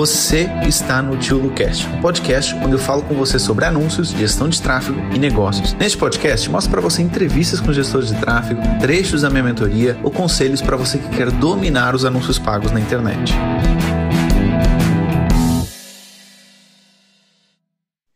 Você 0.00 0.46
está 0.66 1.02
no 1.02 1.18
Tio 1.18 1.36
Lucast, 1.36 1.86
um 1.86 2.00
podcast 2.00 2.54
onde 2.54 2.72
eu 2.72 2.78
falo 2.78 3.06
com 3.06 3.14
você 3.14 3.38
sobre 3.38 3.66
anúncios, 3.66 4.12
gestão 4.12 4.48
de 4.48 4.62
tráfego 4.62 4.98
e 5.14 5.18
negócios. 5.18 5.74
Neste 5.74 5.98
podcast, 5.98 6.48
mostro 6.48 6.70
para 6.72 6.80
você 6.80 7.02
entrevistas 7.02 7.60
com 7.60 7.70
gestores 7.70 8.08
de 8.08 8.18
tráfego, 8.18 8.62
trechos 8.80 9.20
da 9.20 9.28
minha 9.28 9.42
mentoria 9.42 10.00
ou 10.02 10.10
conselhos 10.10 10.62
para 10.62 10.74
você 10.74 10.96
que 10.96 11.06
quer 11.14 11.30
dominar 11.30 11.94
os 11.94 12.06
anúncios 12.06 12.38
pagos 12.38 12.72
na 12.72 12.80
internet. 12.80 13.30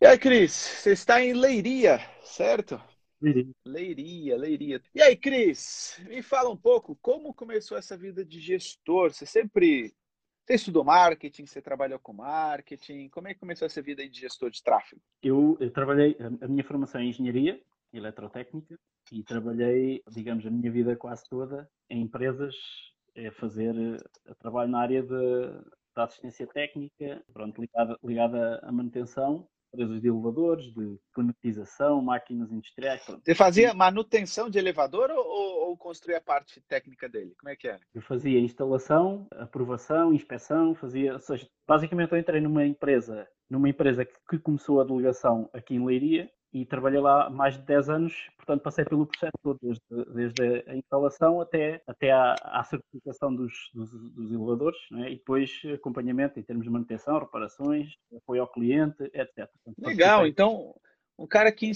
E 0.01 0.07
aí, 0.07 0.19
Cris, 0.19 0.53
você 0.53 0.93
está 0.93 1.23
em 1.23 1.35
Leiria, 1.35 2.01
certo? 2.25 2.81
Leiria. 3.21 3.53
Leiria, 3.63 4.37
Leiria. 4.39 4.83
E 4.95 5.03
aí, 5.03 5.15
Cris, 5.15 6.01
me 6.09 6.23
fala 6.23 6.49
um 6.49 6.57
pouco 6.57 6.97
como 7.03 7.35
começou 7.35 7.77
essa 7.77 7.95
vida 7.95 8.25
de 8.25 8.41
gestor. 8.41 9.13
Você 9.13 9.27
sempre 9.27 9.93
você 10.45 10.55
estudou 10.55 10.85
marketing, 10.85 11.47
você 11.47 11.63
trabalhou 11.63 11.99
com 11.99 12.13
marketing. 12.13 13.09
Como 13.09 13.29
é 13.29 13.35
que 13.35 13.41
começou 13.41 13.67
essa 13.67 13.81
vida 13.81 14.07
de 14.07 14.21
gestor 14.21 14.51
de 14.51 14.63
tráfego? 14.63 15.01
Eu, 15.23 15.57
eu 15.59 15.71
trabalhei, 15.71 16.17
a 16.41 16.47
minha 16.47 16.65
formação 16.65 17.01
é 17.01 17.05
em 17.05 17.09
engenharia, 17.09 17.61
eletrotécnica, 17.93 18.79
e 19.11 19.23
trabalhei, 19.23 20.03
digamos, 20.11 20.47
a 20.47 20.51
minha 20.51 20.71
vida 20.71 20.97
quase 20.97 21.25
toda 21.29 21.69
em 21.89 22.03
empresas 22.03 22.55
a 23.17 23.31
fazer 23.33 23.75
a 24.27 24.35
trabalho 24.35 24.71
na 24.71 24.81
área 24.81 25.03
de, 25.03 25.47
da 25.95 26.05
assistência 26.05 26.47
técnica, 26.47 27.25
pronto, 27.33 27.61
ligada, 27.61 27.99
ligada 28.03 28.59
à 28.63 28.73
manutenção 28.73 29.49
empresas 29.75 30.01
de 30.01 30.09
elevadores, 30.09 30.73
de 30.73 30.99
climatização, 31.13 32.01
máquinas 32.01 32.51
industriais. 32.51 33.05
Pronto. 33.05 33.23
Você 33.25 33.35
fazia 33.35 33.75
manutenção 33.75 34.49
de 34.49 34.59
elevador 34.59 35.11
ou, 35.11 35.69
ou 35.69 35.77
construía 35.77 36.19
a 36.19 36.23
parte 36.23 36.61
técnica 36.69 37.09
dele? 37.09 37.35
Como 37.39 37.51
é 37.51 37.57
que 37.57 37.69
era? 37.69 37.81
Eu 37.95 38.03
fazia 38.03 38.39
instalação, 38.39 39.27
aprovação, 39.33 40.15
inspeção, 40.15 40.75
fazia, 40.75 41.15
ou 41.15 41.21
seja, 41.21 41.47
basicamente 41.67 42.13
eu 42.13 42.19
entrei 42.19 42.41
numa 42.41 42.65
empresa, 42.65 43.29
numa 43.51 43.69
empresa 43.69 44.05
que 44.05 44.39
começou 44.39 44.81
a 44.81 44.85
delegação 44.85 45.51
aqui 45.53 45.75
em 45.75 45.85
Leiria 45.85 46.31
e 46.55 46.65
trabalhei 46.65 47.01
lá 47.01 47.29
mais 47.29 47.55
de 47.55 47.63
10 47.63 47.91
anos, 47.91 48.31
portanto 48.37 48.63
passei 48.63 48.85
pelo 48.85 49.07
processo 49.07 49.33
todo, 49.43 49.59
desde, 49.61 49.83
desde 50.15 50.71
a 50.71 50.77
instalação 50.77 51.41
até, 51.41 51.83
até 51.85 52.13
à, 52.13 52.35
à 52.43 52.63
certificação 52.63 53.35
dos, 53.35 53.53
dos, 53.75 53.91
dos 54.13 54.33
elevadores 54.33 54.79
né? 54.93 55.11
e 55.11 55.17
depois 55.17 55.51
acompanhamento 55.75 56.39
em 56.39 56.45
termos 56.45 56.65
de 56.65 56.71
manutenção, 56.71 57.19
reparações, 57.19 57.97
apoio 58.17 58.43
ao 58.43 58.49
cliente, 58.49 59.03
etc. 59.13 59.51
Portanto, 59.65 59.85
Legal, 59.85 60.27
então 60.29 60.73
um 61.19 61.27
cara 61.27 61.51
que 61.51 61.73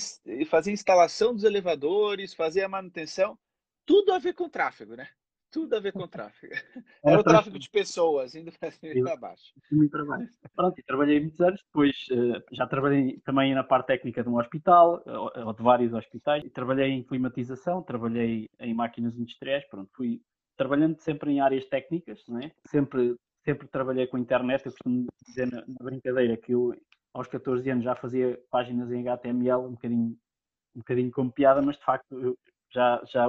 fazia 0.49 0.73
instalação 0.73 1.34
dos 1.34 1.43
elevadores, 1.43 2.33
fazia 2.34 2.67
a 2.67 2.69
manutenção, 2.69 3.37
tudo 3.84 4.12
a 4.12 4.19
ver 4.19 4.34
com 4.34 4.49
tráfego, 4.49 4.95
né? 4.95 5.09
Tudo 5.51 5.77
a 5.77 5.81
ver 5.81 5.93
com 5.93 6.07
tráfego. 6.07 6.53
Era 7.05 7.21
o 7.21 7.25
tráfego 7.25 7.59
de 7.59 7.71
pessoas, 7.71 8.35
indo 8.35 8.53
para 8.59 8.71
cima 8.71 8.95
e 8.95 9.03
para 9.03 9.17
baixo. 9.17 9.55
para 9.91 10.05
baixo. 10.05 10.33
Pronto, 10.55 10.83
trabalhei 10.87 11.21
muitos 11.21 11.41
anos, 11.41 11.63
depois 11.63 12.07
eh, 12.11 12.43
já 12.53 12.67
trabalhei 12.67 13.19
também 13.25 13.55
na 13.55 13.65
parte 13.65 13.87
técnica 13.87 14.23
de 14.23 14.29
um 14.29 14.39
hospital, 14.39 15.03
ou 15.07 15.53
de 15.53 15.63
vários 15.63 15.93
hospitais, 15.93 16.45
trabalhei 16.53 16.91
em 16.91 17.03
climatização, 17.03 17.83
trabalhei 17.83 18.49
em 18.61 18.75
máquinas 18.75 19.17
industriais, 19.17 19.65
pronto, 19.69 19.91
fui 19.95 20.21
trabalhando 20.57 20.99
sempre 21.01 21.33
em 21.33 21.41
áreas 21.41 21.65
técnicas, 21.67 22.23
não 22.29 22.41
é? 22.41 22.51
sempre, 22.67 23.17
sempre 23.45 23.69
trabalhei 23.69 24.07
com 24.07 24.19
internet, 24.19 24.67
eu 24.67 24.73
costumo 24.73 25.07
dizer 25.25 25.51
na, 25.51 25.65
na 25.67 25.85
brincadeira 25.85 26.37
que 26.37 26.53
eu 26.53 26.75
aos 27.15 27.29
14 27.29 27.69
anos 27.71 27.85
já 27.85 27.95
fazia 27.95 28.39
páginas 28.51 28.91
em 28.91 29.01
HTML, 29.01 29.67
um 29.67 29.73
bocadinho, 29.73 30.17
um 30.75 30.79
bocadinho 30.79 31.11
como 31.11 31.33
piada, 31.33 31.62
mas 31.62 31.77
de 31.77 31.85
facto 31.85 32.19
eu 32.21 32.39
já, 32.71 33.03
já 33.07 33.27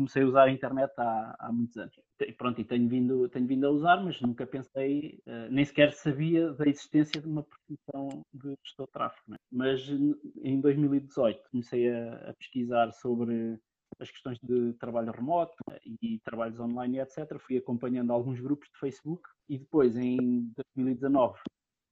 comecei 0.00 0.22
a 0.22 0.26
usar 0.26 0.44
a 0.44 0.50
internet 0.50 0.90
há, 0.96 1.36
há 1.38 1.52
muitos 1.52 1.76
anos. 1.76 1.94
E 2.20 2.32
pronto, 2.32 2.58
e 2.58 2.64
tenho 2.64 2.88
vindo, 2.88 3.28
tenho 3.28 3.46
vindo 3.46 3.66
a 3.66 3.70
usar, 3.70 4.02
mas 4.02 4.18
nunca 4.22 4.46
pensei, 4.46 5.20
uh, 5.26 5.50
nem 5.50 5.64
sequer 5.64 5.92
sabia 5.92 6.52
da 6.54 6.66
existência 6.66 7.20
de 7.20 7.28
uma 7.28 7.44
profissão 7.44 8.22
de 8.32 8.54
gestor 8.64 8.86
de 8.86 8.92
tráfego. 8.92 9.22
Né? 9.28 9.36
Mas 9.52 9.86
em 10.42 10.60
2018 10.60 11.42
comecei 11.50 11.90
a, 11.90 12.30
a, 12.30 12.34
pesquisar 12.34 12.90
sobre 12.92 13.58
as 13.98 14.10
questões 14.10 14.38
de 14.42 14.72
trabalho 14.74 15.12
remoto 15.12 15.54
e 16.00 16.18
trabalhos 16.20 16.58
online, 16.58 17.00
etc. 17.00 17.38
Fui 17.38 17.58
acompanhando 17.58 18.12
alguns 18.12 18.40
grupos 18.40 18.68
de 18.72 18.78
Facebook 18.78 19.28
e 19.48 19.58
depois, 19.58 19.96
em 19.96 20.50
2019, 20.76 21.38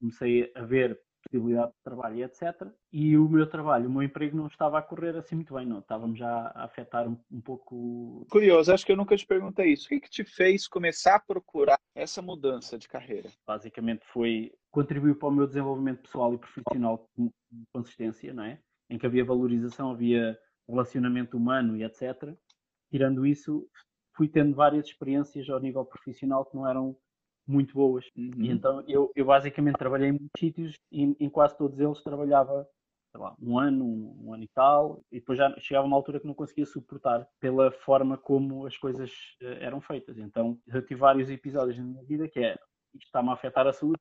comecei 0.00 0.50
a 0.54 0.62
ver 0.62 0.98
possibilidade 1.22 1.72
de 1.72 1.82
trabalho 1.82 2.16
e 2.16 2.22
etc. 2.22 2.68
E 2.92 3.16
o 3.16 3.28
meu 3.28 3.46
trabalho, 3.46 3.88
o 3.88 3.92
meu 3.92 4.02
emprego 4.02 4.36
não 4.36 4.46
estava 4.46 4.78
a 4.78 4.82
correr 4.82 5.16
assim 5.16 5.36
muito 5.36 5.54
bem, 5.54 5.66
não. 5.66 5.78
Estávamos 5.80 6.18
já 6.18 6.52
a 6.54 6.64
afetar 6.64 7.08
um, 7.08 7.18
um 7.30 7.40
pouco. 7.40 8.26
Curioso, 8.30 8.72
acho 8.72 8.84
que 8.84 8.92
eu 8.92 8.96
nunca 8.96 9.16
te 9.16 9.26
perguntei 9.26 9.72
isso. 9.72 9.86
O 9.86 9.88
que, 9.88 10.00
que 10.00 10.10
te 10.10 10.24
fez 10.24 10.66
começar 10.66 11.16
a 11.16 11.20
procurar 11.20 11.78
essa 11.94 12.22
mudança 12.22 12.78
de 12.78 12.88
carreira? 12.88 13.28
Basicamente 13.46 14.04
foi 14.06 14.52
contribuir 14.70 15.16
para 15.16 15.28
o 15.28 15.32
meu 15.32 15.46
desenvolvimento 15.46 16.02
pessoal 16.02 16.34
e 16.34 16.38
profissional 16.38 17.08
com 17.16 17.30
consistência, 17.72 18.32
não 18.32 18.44
é? 18.44 18.60
Em 18.90 18.98
que 18.98 19.06
havia 19.06 19.24
valorização, 19.24 19.90
havia 19.90 20.38
relacionamento 20.68 21.36
humano 21.36 21.76
e 21.76 21.82
etc. 21.82 22.34
Tirando 22.90 23.26
isso, 23.26 23.68
fui 24.14 24.28
tendo 24.28 24.54
várias 24.54 24.86
experiências 24.86 25.48
ao 25.48 25.60
nível 25.60 25.84
profissional 25.84 26.44
que 26.44 26.56
não 26.56 26.68
eram 26.68 26.96
muito 27.48 27.74
boas. 27.74 28.04
Uhum. 28.16 28.30
E 28.38 28.50
então 28.50 28.84
eu, 28.86 29.10
eu 29.16 29.24
basicamente 29.24 29.78
trabalhei 29.78 30.08
em 30.08 30.12
muitos 30.12 30.38
sítios 30.38 30.74
e 30.92 31.16
em 31.18 31.30
quase 31.30 31.56
todos 31.56 31.80
eles 31.80 32.02
trabalhava 32.02 32.68
lá, 33.14 33.34
um 33.40 33.58
ano, 33.58 33.84
um, 33.84 34.26
um, 34.26 34.34
ano 34.34 34.44
e 34.44 34.48
tal, 34.54 35.00
e 35.10 35.18
depois 35.18 35.38
já 35.38 35.52
chegava 35.58 35.86
uma 35.86 35.96
altura 35.96 36.20
que 36.20 36.26
não 36.26 36.34
conseguia 36.34 36.66
suportar 36.66 37.26
pela 37.40 37.72
forma 37.72 38.16
como 38.16 38.66
as 38.66 38.76
coisas 38.76 39.10
uh, 39.42 39.46
eram 39.60 39.80
feitas. 39.80 40.18
Então 40.18 40.58
eu 40.66 40.82
tive 40.82 41.00
vários 41.00 41.30
episódios 41.30 41.78
na 41.78 41.84
minha 41.84 42.04
vida 42.04 42.28
que 42.28 42.40
é 42.40 42.56
isto 42.94 43.06
está-me 43.06 43.30
a 43.30 43.32
afetar 43.32 43.66
a 43.66 43.72
saúde, 43.72 43.98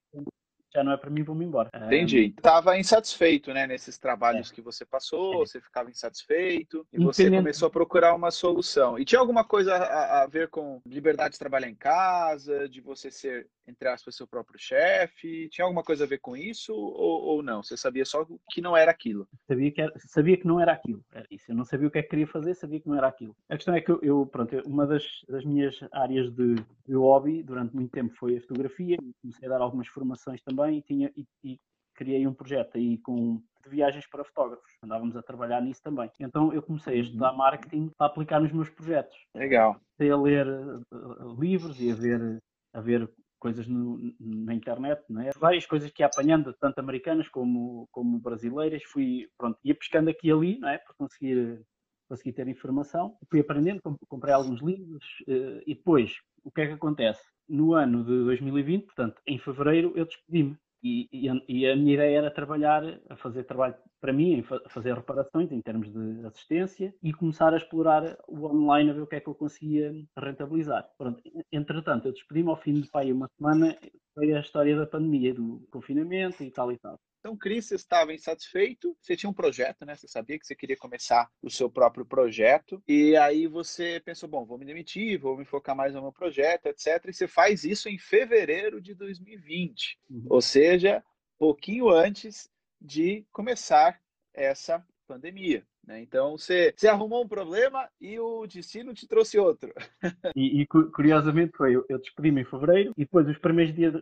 já 0.78 0.84
não 0.84 0.92
é 0.92 0.98
para 0.98 1.10
mim, 1.10 1.24
vou-me 1.24 1.44
embora. 1.44 1.70
Entendi. 1.74 2.34
Estava 2.38 2.72
um... 2.72 2.76
insatisfeito, 2.76 3.54
né, 3.54 3.66
nesses 3.66 3.98
trabalhos 3.98 4.52
é. 4.52 4.54
que 4.54 4.62
você 4.62 4.86
passou, 4.86 5.36
é. 5.36 5.38
você 5.38 5.60
ficava 5.60 5.90
insatisfeito 5.90 6.86
e 6.94 7.04
você 7.04 7.30
começou 7.30 7.68
a 7.68 7.72
procurar 7.72 8.14
uma 8.14 8.30
solução. 8.30 9.00
E 9.00 9.04
tinha 9.04 9.20
alguma 9.20 9.44
coisa 9.44 9.76
a, 9.76 10.24
a, 10.24 10.28
ver 10.28 10.50
com 10.50 10.82
liberdade 10.86 11.34
de 11.34 11.40
trabalhar 11.40 11.68
em 11.68 11.76
casa, 11.76 12.70
de 12.70 12.80
você 12.80 13.10
ser, 13.10 13.48
entre 13.68 13.88
aspas, 13.90 14.16
seu 14.16 14.28
próprio 14.28 14.60
chefe? 14.60 15.50
Tinha 15.50 15.66
alguma 15.66 15.84
coisa 15.84 16.04
a 16.04 16.08
ver 16.08 16.20
com 16.20 16.38
isso 16.38 16.74
ou, 16.74 17.24
ou 17.24 17.44
não? 17.44 17.64
Você 17.64 17.76
sabia 17.76 18.06
só 18.06 18.26
que 18.52 18.62
não 18.62 18.78
era 18.78 18.92
aquilo? 18.92 19.28
Sabia 19.48 19.72
que, 19.72 19.82
era, 19.82 19.94
sabia 19.98 20.38
que 20.38 20.48
não 20.48 20.60
era 20.60 20.72
aquilo, 20.72 21.04
era 21.12 21.26
isso. 21.32 21.46
Eu 21.50 21.56
não 21.56 21.66
sabia 21.66 21.88
o 21.88 21.92
que 21.92 21.98
é 21.98 22.04
que 22.04 22.10
queria 22.10 22.28
fazer, 22.28 22.54
sabia 22.54 22.80
que 22.80 22.88
não 22.88 22.98
era 22.98 23.08
aquilo. 23.08 23.36
A 23.50 23.56
questão 23.56 23.74
é 23.74 23.82
que 23.82 23.92
eu, 23.92 24.00
eu 24.04 24.26
pronto, 24.28 24.56
uma 24.68 24.86
das, 24.86 25.04
das 25.28 25.44
minhas 25.44 25.80
áreas 25.92 26.30
de, 26.32 26.56
de 26.86 26.96
hobby 26.96 27.42
durante 27.42 27.76
muito 27.76 27.92
tempo 27.92 28.14
foi 28.16 28.38
a 28.38 28.42
fotografia, 28.42 28.98
comecei 29.22 29.48
a 29.48 29.52
dar 29.52 29.62
algumas 29.62 29.88
formações 29.88 30.42
também 30.44 30.67
também 30.68 30.80
e, 30.80 30.82
tinha, 30.82 31.12
e, 31.16 31.26
e 31.44 31.60
criei 31.96 32.28
um 32.28 32.34
projeto 32.34 32.78
aí 32.78 32.98
com 33.00 33.42
de 33.64 33.70
viagens 33.70 34.08
para 34.08 34.24
fotógrafos. 34.24 34.72
Andávamos 34.84 35.16
a 35.16 35.24
trabalhar 35.24 35.62
nisso 35.62 35.82
também. 35.82 36.10
Então 36.20 36.54
eu 36.54 36.62
comecei 36.62 37.00
a 37.00 37.02
estudar 37.02 37.32
uhum. 37.32 37.38
marketing 37.38 37.92
para 37.98 38.08
aplicar 38.08 38.40
nos 38.40 38.52
meus 38.52 38.70
projetos. 38.70 39.18
Legal. 39.36 39.80
Comecei 39.98 40.12
a 40.12 40.22
ler 40.22 40.48
uh, 40.48 41.42
livros 41.42 41.82
e 41.82 41.92
a 41.92 41.96
ver, 41.96 42.44
a 42.74 42.82
ver 42.82 43.10
coisas 43.40 43.68
no, 43.68 44.00
na 44.20 44.54
internet, 44.54 45.04
é? 45.20 45.30
várias 45.38 45.66
coisas 45.66 45.92
que 45.92 46.02
ia 46.02 46.08
apanhando, 46.08 46.54
tanto 46.54 46.80
americanas 46.80 47.28
como, 47.28 47.88
como 47.92 48.20
brasileiras. 48.20 48.84
Fui, 48.84 49.30
pronto, 49.38 49.60
ia 49.64 49.76
pescando 49.76 50.10
aqui 50.10 50.30
e 50.30 50.32
ali, 50.32 50.60
não 50.60 50.70
é? 50.70 50.78
Para 50.78 50.94
conseguir, 50.98 51.62
conseguir 52.08 52.34
ter 52.34 52.48
informação. 52.48 53.18
Fui 53.30 53.42
aprendendo, 53.42 53.82
comprei 54.08 54.34
alguns 54.34 54.62
livros 54.62 55.04
uh, 55.28 55.62
e 55.68 55.76
depois, 55.76 56.14
o 56.48 56.52
que 56.52 56.62
é 56.62 56.68
que 56.68 56.74
acontece? 56.74 57.22
no 57.48 57.74
ano 57.74 58.04
de 58.04 58.24
2020, 58.26 58.86
portanto, 58.86 59.22
em 59.26 59.38
fevereiro, 59.40 59.94
eu 59.96 60.06
despedi-me. 60.06 60.58
E, 60.84 61.10
e, 61.12 61.28
e, 61.50 61.68
a 61.68 61.76
minha 61.76 61.96
ideia 61.96 62.18
era 62.20 62.32
trabalhar, 62.32 62.84
a 63.10 63.16
fazer 63.16 63.44
trabalho 63.46 63.76
para 64.00 64.14
mim, 64.14 64.44
fazer 64.70 64.94
reparações 64.94 65.52
em 65.52 65.60
termos 65.60 65.92
de 65.92 66.26
assistência 66.26 66.94
e 67.02 67.12
começar 67.12 67.52
a 67.52 67.58
explorar 67.58 68.16
o 68.28 68.46
online 68.46 68.92
a 68.92 68.94
ver 68.94 69.02
o 69.02 69.08
que 69.08 69.16
é 69.16 69.20
que 69.20 69.28
eu 69.28 69.34
conseguia 69.34 69.92
rentabilizar. 70.16 70.88
Pronto, 70.96 71.20
entretanto, 71.52 72.08
eu 72.08 72.14
despedi-me 72.14 72.50
ao 72.50 72.62
fim 72.62 72.76
de 72.76 72.90
pai, 72.92 73.12
uma 73.12 73.28
semana, 73.38 73.76
foi 74.14 74.32
a 74.34 74.40
história 74.40 74.78
da 74.78 74.86
pandemia, 74.86 75.34
do 75.34 75.66
confinamento 75.72 76.44
e 76.44 76.52
tal 76.52 76.72
e 76.72 76.78
tal. 76.78 77.00
Então, 77.28 77.36
Cris 77.36 77.72
estava 77.72 78.14
insatisfeito, 78.14 78.96
você 79.02 79.14
tinha 79.14 79.30
um 79.30 79.34
projeto, 79.34 79.86
né? 79.86 79.98
Você 79.98 80.08
sabia 80.08 80.40
que 80.40 80.48
você 80.48 80.56
queria 80.56 80.78
começar 80.78 81.30
o 81.42 81.50
seu 81.50 81.70
próprio 81.70 82.06
projeto, 82.06 82.82
e 82.88 83.18
aí 83.18 83.48
você 83.48 84.00
pensou, 84.00 84.30
bom, 84.30 84.46
vou 84.46 84.58
me 84.58 84.64
demitir, 84.64 85.20
vou 85.20 85.38
me 85.38 85.44
focar 85.44 85.76
mais 85.76 85.94
no 85.94 86.02
meu 86.02 86.14
projeto, 86.14 86.68
etc. 86.68 87.04
E 87.06 87.12
você 87.12 87.28
faz 87.28 87.66
isso 87.66 87.90
em 87.90 88.00
fevereiro 88.00 88.80
de 88.80 88.94
2020, 88.94 90.00
uhum. 90.10 90.26
ou 90.30 90.42
seja, 90.42 91.04
pouquinho 91.38 91.90
antes 91.90 92.50
de 92.80 93.26
começar 93.34 94.00
essa 94.34 94.82
pandemia. 95.06 95.68
Né? 95.86 96.02
Então, 96.02 96.38
você, 96.38 96.74
você 96.78 96.88
arrumou 96.88 97.26
um 97.26 97.28
problema 97.28 97.90
e 98.00 98.18
o 98.18 98.48
destino 98.48 98.94
te 98.94 99.06
trouxe 99.06 99.38
outro. 99.38 99.74
e, 100.34 100.62
e, 100.62 100.66
curiosamente 100.66 101.58
foi, 101.58 101.76
eu, 101.76 101.86
eu 101.90 102.00
despedi-me 102.00 102.44
em 102.44 102.46
fevereiro 102.46 102.94
e 102.96 103.02
depois 103.02 103.28
os 103.28 103.38
primeiros, 103.38 103.76
dias, 103.76 103.94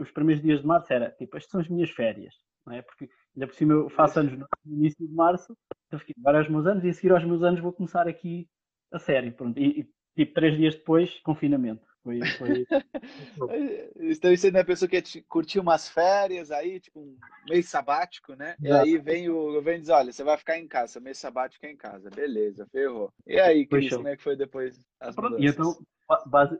os 0.00 0.10
primeiros 0.10 0.42
dias 0.42 0.60
de 0.60 0.66
março 0.66 0.92
era, 0.92 1.12
tipo, 1.12 1.36
estas 1.36 1.50
são 1.52 1.60
as 1.60 1.68
minhas 1.68 1.90
férias. 1.90 2.34
Não 2.66 2.74
é? 2.74 2.82
Porque 2.82 3.08
ainda 3.34 3.46
por 3.46 3.54
cima 3.54 3.72
eu 3.72 3.88
faço 3.90 4.20
anos 4.20 4.38
no 4.38 4.46
início 4.66 5.06
de 5.06 5.14
março, 5.14 5.56
então 5.86 5.98
fiquei 5.98 6.14
agora 6.18 6.38
aos 6.38 6.48
meus 6.48 6.66
anos 6.66 6.84
e 6.84 6.88
a 6.88 6.92
seguir 6.92 7.12
aos 7.12 7.24
meus 7.24 7.42
anos 7.42 7.60
vou 7.60 7.72
começar 7.72 8.06
aqui 8.06 8.48
a 8.92 8.98
série. 8.98 9.30
Pronto. 9.30 9.58
E, 9.58 9.80
e 9.80 9.90
tipo, 10.16 10.34
três 10.34 10.56
dias 10.56 10.74
depois, 10.74 11.20
confinamento. 11.20 11.86
Foi, 12.02 12.20
foi... 12.36 12.66
então 14.10 14.30
não 14.50 14.58
é 14.58 14.62
a 14.62 14.64
pessoa 14.64 14.88
que 14.88 15.22
curtiu 15.22 15.62
umas 15.62 15.88
férias 15.88 16.50
aí, 16.50 16.80
tipo 16.80 17.00
um 17.00 17.16
mês 17.48 17.68
sabático, 17.68 18.34
né? 18.34 18.56
E 18.60 18.72
aí 18.72 18.98
vem 18.98 19.28
o 19.28 19.52
governo 19.52 19.78
e 19.78 19.80
diz, 19.82 19.88
olha, 19.88 20.12
você 20.12 20.24
vai 20.24 20.36
ficar 20.36 20.58
em 20.58 20.66
casa, 20.66 20.98
mês 20.98 21.18
sabático 21.18 21.64
é 21.64 21.70
em 21.70 21.76
casa. 21.76 22.10
Beleza, 22.10 22.66
ferrou. 22.72 23.12
E 23.24 23.38
aí, 23.38 23.64
Cris, 23.66 23.94
como 23.94 24.08
é 24.08 24.16
que 24.16 24.22
foi 24.22 24.36
depois 24.36 24.84
as 25.00 25.14
E 25.38 25.46
então, 25.46 25.76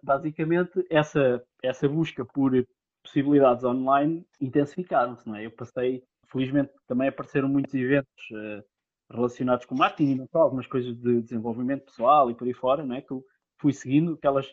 basicamente, 0.02 0.86
essa, 0.88 1.44
essa 1.60 1.88
busca 1.88 2.24
por 2.24 2.54
possibilidades 3.02 3.64
online 3.64 4.24
intensificaram-se, 4.40 5.26
não 5.28 5.36
é? 5.36 5.46
Eu 5.46 5.50
passei, 5.50 6.02
felizmente 6.28 6.72
também 6.86 7.08
apareceram 7.08 7.48
muitos 7.48 7.74
eventos 7.74 8.30
uh, 8.30 8.64
relacionados 9.12 9.66
com 9.66 9.74
marketing 9.74 10.12
e 10.12 10.14
não 10.14 10.28
algumas 10.34 10.66
coisas 10.66 10.96
de 10.96 11.22
desenvolvimento 11.22 11.84
pessoal 11.84 12.30
e 12.30 12.34
por 12.34 12.46
aí 12.46 12.54
fora, 12.54 12.84
não 12.84 12.94
é? 12.94 13.02
Que 13.02 13.12
eu 13.12 13.24
fui 13.58 13.72
seguindo, 13.72 14.16
que 14.16 14.26
elas 14.26 14.50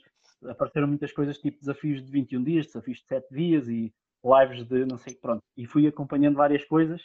apareceram 0.48 0.88
muitas 0.88 1.12
coisas 1.12 1.38
tipo 1.38 1.60
desafios 1.60 2.04
de 2.04 2.12
21 2.12 2.44
dias, 2.44 2.66
desafios 2.68 3.00
de 3.00 3.06
7 3.06 3.28
dias 3.34 3.68
e 3.68 3.94
lives 4.24 4.66
de 4.66 4.86
não 4.86 4.98
sei, 4.98 5.16
pronto. 5.16 5.42
E 5.56 5.66
fui 5.66 5.88
acompanhando 5.88 6.36
várias 6.36 6.64
coisas. 6.66 7.02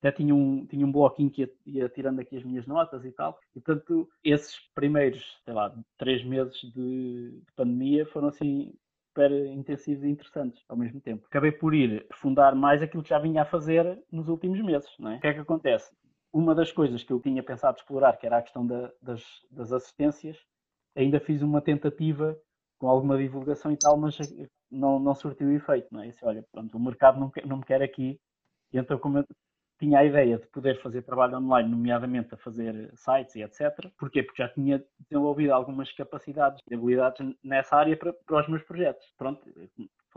Até 0.00 0.12
tinha 0.12 0.32
um, 0.34 0.64
tinha 0.64 0.86
um 0.86 0.92
bloquinho 0.92 1.30
que 1.30 1.42
ia, 1.42 1.50
ia 1.66 1.88
tirando 1.88 2.20
aqui 2.20 2.36
as 2.36 2.44
minhas 2.44 2.66
notas 2.66 3.04
e 3.04 3.10
tal. 3.10 3.36
E, 3.54 3.60
portanto, 3.60 4.08
esses 4.22 4.56
primeiros, 4.74 5.40
sei 5.44 5.52
lá, 5.52 5.74
três 5.98 6.24
meses 6.24 6.56
de, 6.60 7.40
de 7.40 7.52
pandemia 7.56 8.06
foram 8.06 8.28
assim 8.28 8.72
super 9.18 9.32
intensivos 9.48 10.04
e 10.04 10.08
interessantes 10.08 10.64
ao 10.68 10.76
mesmo 10.76 11.00
tempo. 11.00 11.26
Acabei 11.26 11.50
por 11.50 11.74
ir 11.74 12.06
fundar 12.12 12.54
mais 12.54 12.80
aquilo 12.80 13.02
que 13.02 13.08
já 13.08 13.18
vinha 13.18 13.42
a 13.42 13.44
fazer 13.44 14.00
nos 14.12 14.28
últimos 14.28 14.60
meses. 14.60 14.88
Não 14.98 15.10
é? 15.10 15.16
O 15.16 15.20
que 15.20 15.26
é 15.26 15.34
que 15.34 15.40
acontece? 15.40 15.92
Uma 16.32 16.54
das 16.54 16.70
coisas 16.70 17.02
que 17.02 17.12
eu 17.12 17.20
tinha 17.20 17.42
pensado 17.42 17.76
explorar, 17.76 18.16
que 18.16 18.26
era 18.26 18.38
a 18.38 18.42
questão 18.42 18.64
da, 18.64 18.92
das, 19.02 19.24
das 19.50 19.72
assistências, 19.72 20.38
ainda 20.94 21.18
fiz 21.18 21.42
uma 21.42 21.60
tentativa 21.60 22.38
com 22.78 22.88
alguma 22.88 23.18
divulgação 23.18 23.72
e 23.72 23.76
tal, 23.76 23.96
mas 23.96 24.16
não, 24.70 25.00
não 25.00 25.14
surtiu 25.14 25.52
efeito, 25.52 25.88
não 25.90 26.02
é? 26.02 26.08
Disse, 26.08 26.24
olha, 26.24 26.44
pronto, 26.52 26.76
o 26.76 26.80
mercado 26.80 27.18
não, 27.18 27.32
não 27.44 27.56
me 27.56 27.64
quer 27.64 27.82
aqui, 27.82 28.20
então 28.72 28.98
como 28.98 29.18
eu 29.18 29.24
tinha 29.78 30.00
a 30.00 30.04
ideia 30.04 30.38
de 30.38 30.46
poder 30.48 30.80
fazer 30.82 31.02
trabalho 31.02 31.38
online, 31.38 31.68
nomeadamente 31.68 32.34
a 32.34 32.38
fazer 32.38 32.90
sites 32.94 33.36
e 33.36 33.42
etc. 33.42 33.90
Porquê? 33.98 34.22
Porque 34.22 34.42
já 34.42 34.48
tinha 34.48 34.84
desenvolvido 35.08 35.52
algumas 35.52 35.92
capacidades 35.92 36.62
e 36.70 36.74
habilidades 36.74 37.34
nessa 37.42 37.76
área 37.76 37.96
para, 37.96 38.12
para 38.12 38.40
os 38.40 38.48
meus 38.48 38.62
projetos. 38.62 39.06
Pronto, 39.16 39.42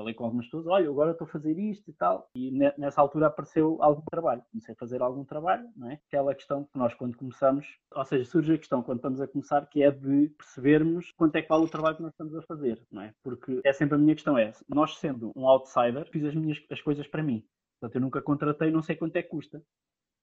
falei 0.02 0.14
com 0.14 0.26
algumas 0.26 0.46
pessoas, 0.46 0.68
olha, 0.68 0.90
agora 0.90 1.12
estou 1.12 1.28
a 1.28 1.30
fazer 1.30 1.58
isto 1.58 1.90
e 1.90 1.94
tal, 1.94 2.30
e 2.36 2.52
nessa 2.78 3.02
altura 3.02 3.28
apareceu 3.28 3.78
algum 3.82 4.02
trabalho, 4.10 4.42
comecei 4.52 4.74
a 4.74 4.78
fazer 4.78 5.02
algum 5.02 5.24
trabalho, 5.24 5.70
não 5.76 5.92
é? 5.92 6.00
Aquela 6.08 6.34
questão 6.34 6.64
que 6.64 6.78
nós 6.78 6.94
quando 6.94 7.16
começamos, 7.18 7.68
ou 7.94 8.06
seja, 8.06 8.26
surge 8.26 8.54
a 8.54 8.58
questão 8.58 8.82
quando 8.82 8.98
estamos 8.98 9.22
a 9.22 9.28
começar, 9.28 9.66
que 9.68 9.84
é 9.84 9.92
de 9.92 10.30
percebermos 10.38 11.12
quanto 11.16 11.36
é 11.36 11.42
que 11.42 11.50
vale 11.50 11.66
o 11.66 11.70
trabalho 11.70 11.96
que 11.96 12.02
nós 12.02 12.12
estamos 12.12 12.36
a 12.36 12.42
fazer, 12.42 12.82
não 12.92 13.04
é? 13.04 13.14
Porque 13.24 13.62
é 13.64 13.74
sempre 13.74 13.96
a 13.96 13.98
minha 13.98 14.16
questão 14.16 14.38
é, 14.38 14.52
nós 14.68 14.98
sendo 14.98 15.32
um 15.36 15.48
outsider, 15.48 16.10
fiz 16.10 16.26
as 16.26 16.36
minhas 16.36 16.60
as 16.72 16.82
coisas 16.82 17.08
para 17.08 17.24
mim, 17.24 17.46
portanto 17.82 17.96
eu 17.96 18.02
nunca 18.02 18.22
contratei, 18.22 18.70
não 18.70 18.84
sei 18.84 18.96
quanto 18.96 19.16
é 19.16 19.24
que 19.24 19.30
custa, 19.30 19.62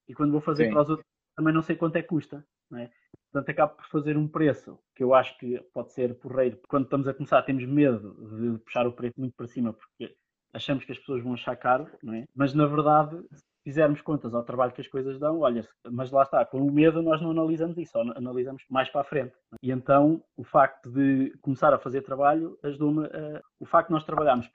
e 0.08 0.14
quando 0.14 0.32
vou 0.32 0.40
fazer 0.40 0.66
Sim. 0.66 0.70
para 0.70 0.82
os 0.82 0.90
outros, 0.90 1.06
também 1.36 1.52
não 1.52 1.62
sei 1.62 1.76
quanto 1.76 1.96
é 1.96 2.02
que 2.02 2.08
custa, 2.08 2.44
não 2.70 2.78
é? 2.78 2.90
Portanto, 3.30 3.50
acabo 3.50 3.76
por 3.76 3.86
fazer 3.88 4.16
um 4.16 4.26
preço 4.26 4.78
que 4.94 5.04
eu 5.04 5.14
acho 5.14 5.36
que 5.38 5.60
pode 5.72 5.92
ser 5.92 6.14
porreiro. 6.18 6.58
Quando 6.66 6.84
estamos 6.84 7.06
a 7.06 7.14
começar, 7.14 7.42
temos 7.42 7.64
medo 7.66 8.14
de 8.36 8.58
puxar 8.58 8.86
o 8.86 8.92
preço 8.92 9.14
muito 9.18 9.34
para 9.36 9.46
cima 9.46 9.72
porque 9.72 10.16
achamos 10.52 10.84
que 10.84 10.92
as 10.92 10.98
pessoas 10.98 11.22
vão 11.22 11.34
achar 11.34 11.54
caro, 11.56 11.86
não 12.02 12.14
é? 12.14 12.24
Mas 12.34 12.54
na 12.54 12.66
verdade, 12.66 13.22
se 13.32 13.42
fizermos 13.62 14.00
contas 14.00 14.34
ao 14.34 14.42
trabalho 14.42 14.72
que 14.72 14.80
as 14.80 14.88
coisas 14.88 15.18
dão, 15.18 15.40
olha, 15.40 15.66
mas 15.90 16.10
lá 16.10 16.22
está, 16.22 16.44
com 16.44 16.58
o 16.58 16.72
medo 16.72 17.02
nós 17.02 17.20
não 17.20 17.30
analisamos 17.30 17.76
isso, 17.76 17.98
analisamos 17.98 18.64
mais 18.70 18.88
para 18.88 19.02
a 19.02 19.04
frente. 19.04 19.34
E 19.62 19.70
então 19.70 20.24
o 20.36 20.42
facto 20.42 20.90
de 20.90 21.36
começar 21.42 21.72
a 21.72 21.78
fazer 21.78 22.02
trabalho 22.02 22.58
ajudou-me 22.62 23.06
a. 23.06 23.42
O 23.60 23.66
facto 23.66 23.88
de 23.88 23.94
nós 23.94 24.04
trabalharmos 24.04 24.50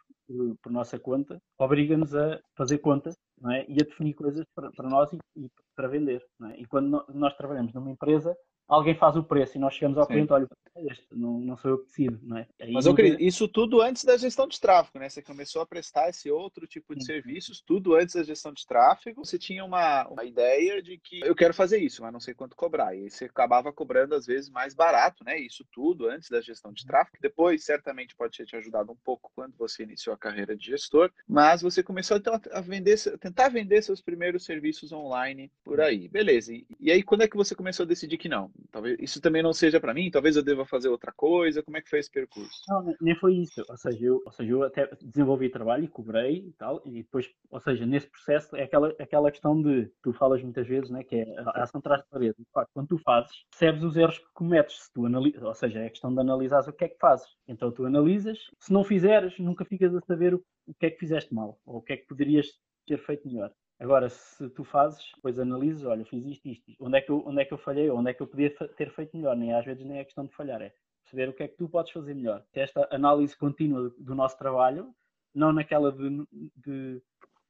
por, 0.62 0.72
nossa 0.72 1.00
conta 1.00 1.40
obriga-nos 1.58 2.16
a 2.16 2.40
fazer 2.56 2.80
contas 2.80 3.16
é? 3.52 3.66
e 3.68 3.74
a 3.74 3.86
definir 3.86 4.14
coisas 4.14 4.46
para, 4.56 4.72
para 4.72 4.90
nós 4.90 5.12
e, 5.14 5.18
e, 5.36 5.50
para 5.76 5.88
vender. 5.88 6.24
É? 6.50 6.62
E 6.62 6.66
quando 6.66 7.06
nós 7.14 7.36
trabalhamos 7.36 7.74
numa 7.74 7.92
empresa, 7.92 8.36
alguém 8.68 8.96
faz 8.96 9.16
o 9.16 9.24
preço 9.24 9.58
e 9.58 9.60
nós 9.60 9.74
chegamos 9.74 9.98
ao 9.98 10.06
Sim. 10.06 10.14
cliente, 10.14 10.34
olha, 10.34 10.48
é 10.76 10.86
este, 10.88 11.06
não, 11.12 11.40
não 11.40 11.56
sou 11.56 11.72
eu 11.72 11.78
que 11.80 11.86
decido, 11.86 12.20
não 12.24 12.38
é? 12.38 12.48
Aí 12.60 12.72
Mas, 12.72 12.86
eu 12.86 12.96
querido, 12.96 13.22
isso 13.22 13.48
tudo 13.48 13.80
antes 13.82 14.04
da 14.04 14.18
gestão 14.18 14.48
de 14.48 14.60
tráfego, 14.60 14.98
né? 14.98 15.08
Você 15.08 15.22
começou 15.22 15.62
a 15.62 15.66
prestar 15.68 16.10
esse 16.10 16.32
outro 16.32 16.66
tipo 16.66 16.96
de 16.96 17.02
Sim. 17.02 17.14
serviços, 17.14 17.62
tudo 17.62 17.94
antes 17.96 18.16
da 18.16 18.24
gestão 18.24 18.52
de 18.52 18.66
tráfego. 18.66 19.24
Você 19.24 19.38
tinha 19.38 19.64
uma, 19.64 20.08
uma 20.08 20.24
ideia 20.24 20.82
de 20.82 20.98
que 20.98 21.22
eu 21.24 21.36
quero 21.36 21.54
fazer 21.54 21.78
isso, 21.78 22.02
mas 22.02 22.12
não 22.12 22.20
sei 22.20 22.34
quanto 22.34 22.56
cobrar. 22.56 22.96
E 22.96 23.10
você 23.10 23.26
acabava 23.26 23.72
cobrando, 23.72 24.16
às 24.16 24.26
vezes, 24.26 24.50
mais 24.50 24.74
barato, 24.74 25.24
né? 25.24 25.38
Isso 25.40 25.64
tudo 25.72 26.08
antes 26.08 26.30
da 26.30 26.42
gestão 26.42 26.74
de 26.74 26.86
tráfego. 26.86 27.18
Depois, 27.22 27.64
certamente, 27.64 28.16
pode 28.16 28.36
ter 28.36 28.46
te 28.46 28.56
ajudado 28.56 28.92
um 28.92 28.98
pouco 29.04 29.32
quando 29.36 29.56
você 29.56 29.84
iniciou 29.84 30.16
a 30.16 30.18
carreira 30.18 30.56
de 30.56 30.66
gestor, 30.66 31.12
mas 31.28 31.62
você 31.62 31.84
começou 31.84 32.18
então 32.18 32.40
a 32.52 32.62
vender, 32.62 32.98
tentar 33.20 33.50
vender 33.50 33.84
seus 33.84 34.02
primeiros 34.02 34.44
serviços 34.44 34.92
online 34.92 35.52
por 35.64 35.80
aí. 35.80 36.08
Beleza. 36.08 36.54
E, 36.54 36.66
e 36.80 36.92
aí, 36.92 37.04
quando 37.04 37.22
é 37.22 37.28
que 37.28 37.38
você 37.38 37.54
começou 37.54 37.84
a 37.84 37.88
decidir 37.88 38.18
que 38.18 38.30
não? 38.30 38.52
Talvez 38.72 38.98
isso 39.00 39.22
também 39.22 39.44
não 39.44 39.54
seja 39.54 39.80
para 39.80 39.94
mim, 39.94 40.10
talvez 40.10 40.36
eu 40.36 40.44
deva 40.44 40.66
fazer 40.66 40.90
outra 40.90 41.12
coisa. 41.12 41.62
Como 41.62 41.78
é 41.78 41.82
que 41.82 41.90
foi 41.90 42.00
esse 42.00 42.12
percurso? 42.12 42.64
Não, 42.68 42.96
nem 43.02 43.16
foi 43.16 43.36
isso. 43.36 43.64
Ou 43.70 43.78
seja, 43.78 44.06
eu, 44.06 44.22
ou 44.26 44.32
seja, 44.32 44.52
eu 44.52 44.64
até 44.64 44.90
desenvolvi 45.02 45.50
trabalho 45.50 45.84
e 45.84 45.88
cobrei 45.88 46.48
e 46.48 46.54
tal, 46.54 46.82
e 46.86 47.04
depois, 47.04 47.30
ou 47.50 47.60
seja, 47.60 47.86
nesse 47.86 48.08
processo 48.08 48.56
é 48.56 48.64
aquela, 48.64 48.90
aquela 49.00 49.32
questão 49.32 49.62
de 49.62 49.92
tu 50.02 50.14
falas 50.14 50.42
muitas 50.42 50.68
vezes, 50.68 50.90
né, 50.90 51.04
que 51.04 51.18
é 51.18 51.40
a 51.40 51.64
ação 51.64 51.82
traz 51.82 52.04
parede. 52.10 52.36
Quando 52.74 52.88
tu 52.88 52.98
fazes, 52.98 53.32
percebes 53.52 53.84
os 53.84 53.96
erros 53.96 54.18
que 54.18 54.26
cometes, 54.34 54.84
se 54.84 54.94
tu 54.94 55.06
analisas, 55.06 55.44
ou 55.44 55.54
seja, 55.54 55.80
é 55.80 55.88
a 55.88 55.90
questão 55.90 56.14
de 56.14 56.20
analisar 56.20 56.68
o 56.68 56.74
que 56.74 56.86
é 56.86 56.90
que 56.90 56.98
fazes. 56.98 57.28
Então 57.48 57.72
tu 57.72 57.86
analisas, 57.86 58.40
se 58.60 58.72
não 58.72 58.84
fizeres, 58.84 59.38
nunca 59.40 59.66
ficas 59.66 59.94
a 59.96 60.02
saber 60.02 60.34
o, 60.34 60.44
o 60.68 60.74
que 60.74 60.88
é 60.88 60.90
que 60.90 61.00
fizeste 61.00 61.34
mal, 61.34 61.60
ou 61.66 61.78
o 61.78 61.82
que 61.82 61.94
é 61.94 61.98
que 61.98 62.08
poderias 62.08 62.48
ter 62.86 62.98
feito 62.98 63.28
melhor. 63.28 63.52
Agora, 63.80 64.10
se 64.10 64.50
tu 64.52 64.64
fazes, 64.64 65.12
depois 65.16 65.38
analisas, 65.40 65.84
olha, 65.86 66.06
fiz 66.06 66.26
isto, 66.26 66.48
isto, 66.48 66.72
onde 66.80 66.98
é 66.98 67.02
que 67.02 67.10
eu, 67.10 67.24
onde 67.26 67.42
é 67.42 67.46
que 67.46 67.54
eu 67.54 67.58
falhei, 67.58 67.90
onde 67.90 68.10
é 68.10 68.14
que 68.14 68.22
eu 68.22 68.28
podia 68.28 68.50
ter 68.50 68.92
feito 68.92 69.16
melhor, 69.18 69.36
nem 69.36 69.54
às 69.54 69.66
vezes 69.66 69.86
nem 69.86 70.00
é 70.00 70.06
questão 70.06 70.26
de 70.26 70.34
falhar, 70.34 70.62
é 70.62 70.74
perceber 71.04 71.30
o 71.30 71.34
que 71.34 71.44
é 71.44 71.48
que 71.48 71.58
tu 71.58 71.68
podes 71.68 71.92
fazer 71.92 72.14
melhor. 72.14 72.44
Esta 72.54 72.88
análise 72.92 73.36
contínua 73.36 73.90
do, 73.90 73.96
do 74.00 74.16
nosso 74.16 74.38
trabalho, 74.38 74.94
não 75.34 75.52
naquela 75.52 75.92
de, 75.92 76.26
de, 76.56 77.02
de, 77.02 77.02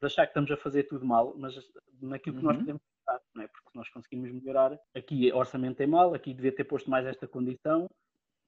achar 0.02 0.26
que 0.26 0.32
estamos 0.32 0.52
a 0.52 0.58
fazer 0.58 0.84
tudo 0.84 1.06
mal, 1.06 1.34
mas 1.38 1.56
naquilo 2.02 2.38
que 2.38 2.46
uhum. 2.46 2.52
nós 2.52 2.58
podemos 2.58 2.82
melhorar, 2.82 3.24
não 3.36 3.44
é? 3.44 3.48
Porque 3.48 3.70
nós 3.78 3.90
conseguimos 3.90 4.32
melhorar. 4.32 4.80
Aqui 4.96 5.32
orçamento 5.32 5.82
é 5.82 5.88
mal, 5.88 6.14
aqui 6.14 6.34
devia 6.34 6.52
ter 6.54 6.64
posto 6.64 6.90
mais 6.90 7.06
esta 7.06 7.28
condição, 7.28 7.90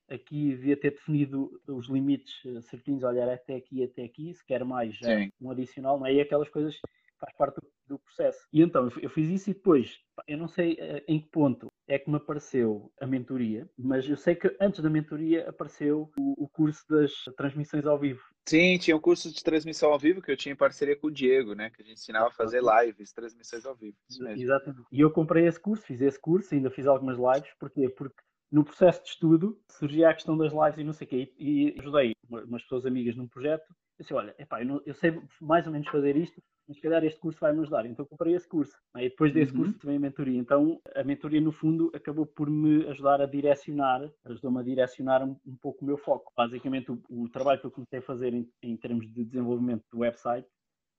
aqui 0.10 0.50
devia 0.50 0.78
ter 0.78 0.92
definido 0.92 1.62
os 1.68 1.88
limites 1.88 2.42
eh, 2.45 2.62
certinhos, 2.62 3.04
olhar 3.04 3.30
até 3.30 3.56
aqui 3.56 3.83
até 3.83 4.04
aqui, 4.04 4.33
se 4.33 4.45
quer 4.45 4.64
mais 4.64 4.95
já 4.95 5.09
um 5.42 5.52
adicional, 5.52 6.00
não 6.00 6.06
é? 6.06 6.14
E 6.14 6.21
aquelas 6.21 6.50
coisas 6.50 6.80
faz 7.19 7.36
parte 7.38 7.56
do, 7.56 7.68
do, 7.88 8.00
processo. 8.00 8.40
E 8.52 8.62
então 8.62 8.90
eu 9.02 9.10
fiz 9.10 9.30
isso 9.30 9.50
e 9.50 9.54
depois, 9.54 10.00
eu 10.28 10.38
não 10.38 10.48
sei 10.48 10.74
uh, 10.74 11.04
em 11.07 11.19
que 11.19 11.30
ponto 11.30 11.68
é 11.88 12.00
que 12.00 12.10
me 12.10 12.18
apareceu 12.18 12.92
a 13.00 13.06
mentoria, 13.06 13.69
mas 13.78 14.07
eu 14.10 14.18
sei 14.18 14.36
que 14.36 14.56
antes 14.60 14.81
da 14.81 14.90
mentoria 14.90 15.50
apareceu 15.50 16.12
o, 16.18 16.45
o 16.45 16.50
curso 16.50 16.84
das 16.90 17.12
transmissões 17.38 17.86
ao 17.86 18.00
vivo. 18.00 18.22
Sim, 18.48 18.78
tinha 18.78 18.95
um 18.95 19.02
curso 19.02 19.31
de 19.31 19.44
transmissão 19.44 19.92
ao 19.92 20.00
vivo 20.00 20.22
que 20.22 20.31
eu 20.31 20.38
tinha 20.38 20.54
em 20.54 20.57
parceria 20.57 20.95
com 20.95 21.07
o 21.07 21.12
Diego, 21.12 21.54
né? 21.54 21.69
Que 21.69 21.81
a 21.81 21.86
gente 21.86 22.00
ensinava 22.00 22.28
a 22.28 22.31
fazer 22.31 22.62
lives, 22.62 23.14
transmissões 23.14 23.66
ao 23.66 23.76
vivo. 23.76 23.98
Exatamente. 24.10 24.88
E 24.92 25.02
eu 25.02 25.12
comprei 25.12 25.48
esse 25.48 25.60
curso, 25.60 25.84
fiz 25.84 26.02
esse 26.02 26.19
curso, 26.19 26.54
ainda 26.54 26.69
fiz 26.69 26.86
algumas 26.86 27.18
lives, 27.18 27.52
porquê? 27.60 27.90
Porque 27.90 28.22
no 28.56 28.64
processo 28.64 29.04
de 29.04 29.09
estudo 29.09 29.59
surgia 29.69 30.09
a 30.09 30.14
questão 30.14 30.38
das 30.38 30.54
lives 30.54 30.80
e 30.80 30.83
não 30.85 30.94
sei 30.94 31.06
o 31.06 31.09
quê, 31.09 31.33
e, 31.38 31.68
e 31.68 31.80
ajudei 31.80 32.16
umas 32.30 32.64
pessoas 32.64 32.85
amigas 32.85 33.14
num 33.14 33.28
projeto. 33.28 33.66
Eu 33.69 33.76
disse, 34.04 34.14
olha, 34.14 34.33
epá, 34.40 34.62
eu, 34.62 34.66
não, 34.66 34.81
eu 34.85 34.94
sei 34.94 35.21
mais 35.42 35.66
ou 35.68 35.74
menos 35.74 35.90
fazer 35.90 36.16
isto, 36.16 36.42
mas 36.66 36.78
se 36.78 36.81
calhar 36.81 37.04
este 37.04 37.19
curso 37.19 37.38
vai 37.40 37.52
me 37.52 37.59
ajudar. 37.59 37.85
Então 37.85 38.06
comprei 38.06 38.33
esse 38.33 38.47
curso. 38.47 38.74
E 38.95 39.09
depois 39.09 39.33
desse 39.33 39.52
uhum. 39.52 39.57
curso 39.59 39.80
também 39.80 39.97
a 39.97 40.00
mentoria. 40.00 40.40
Então 40.40 40.80
a 40.95 41.04
mentoria, 41.04 41.42
no 41.42 41.52
fundo, 41.52 41.92
acabou 41.94 42.26
por 42.26 42.50
me 42.50 42.88
ajudar 42.88 43.21
a 43.21 43.26
direcionar, 43.26 44.09
ajudou-me 44.24 44.59
a 44.59 44.64
direcionar 44.64 45.21
um, 45.21 45.38
um, 45.45 45.56
pouco 45.57 45.83
o 45.83 45.85
meu 45.85 45.97
foco. 45.97 46.31
Basicamente, 46.35 46.92
o, 46.92 47.02
o, 47.09 47.30
trabalho 47.30 47.59
que 47.59 47.68
eu 47.68 47.71
comecei 47.71 48.00
a 48.00 48.04
fazer 48.04 48.33
em, 48.33 48.50
em 48.64 48.78
termos 48.78 49.06
de 49.12 49.26
desenvolvimento 49.26 49.83
do 49.92 50.00
website 50.00 50.47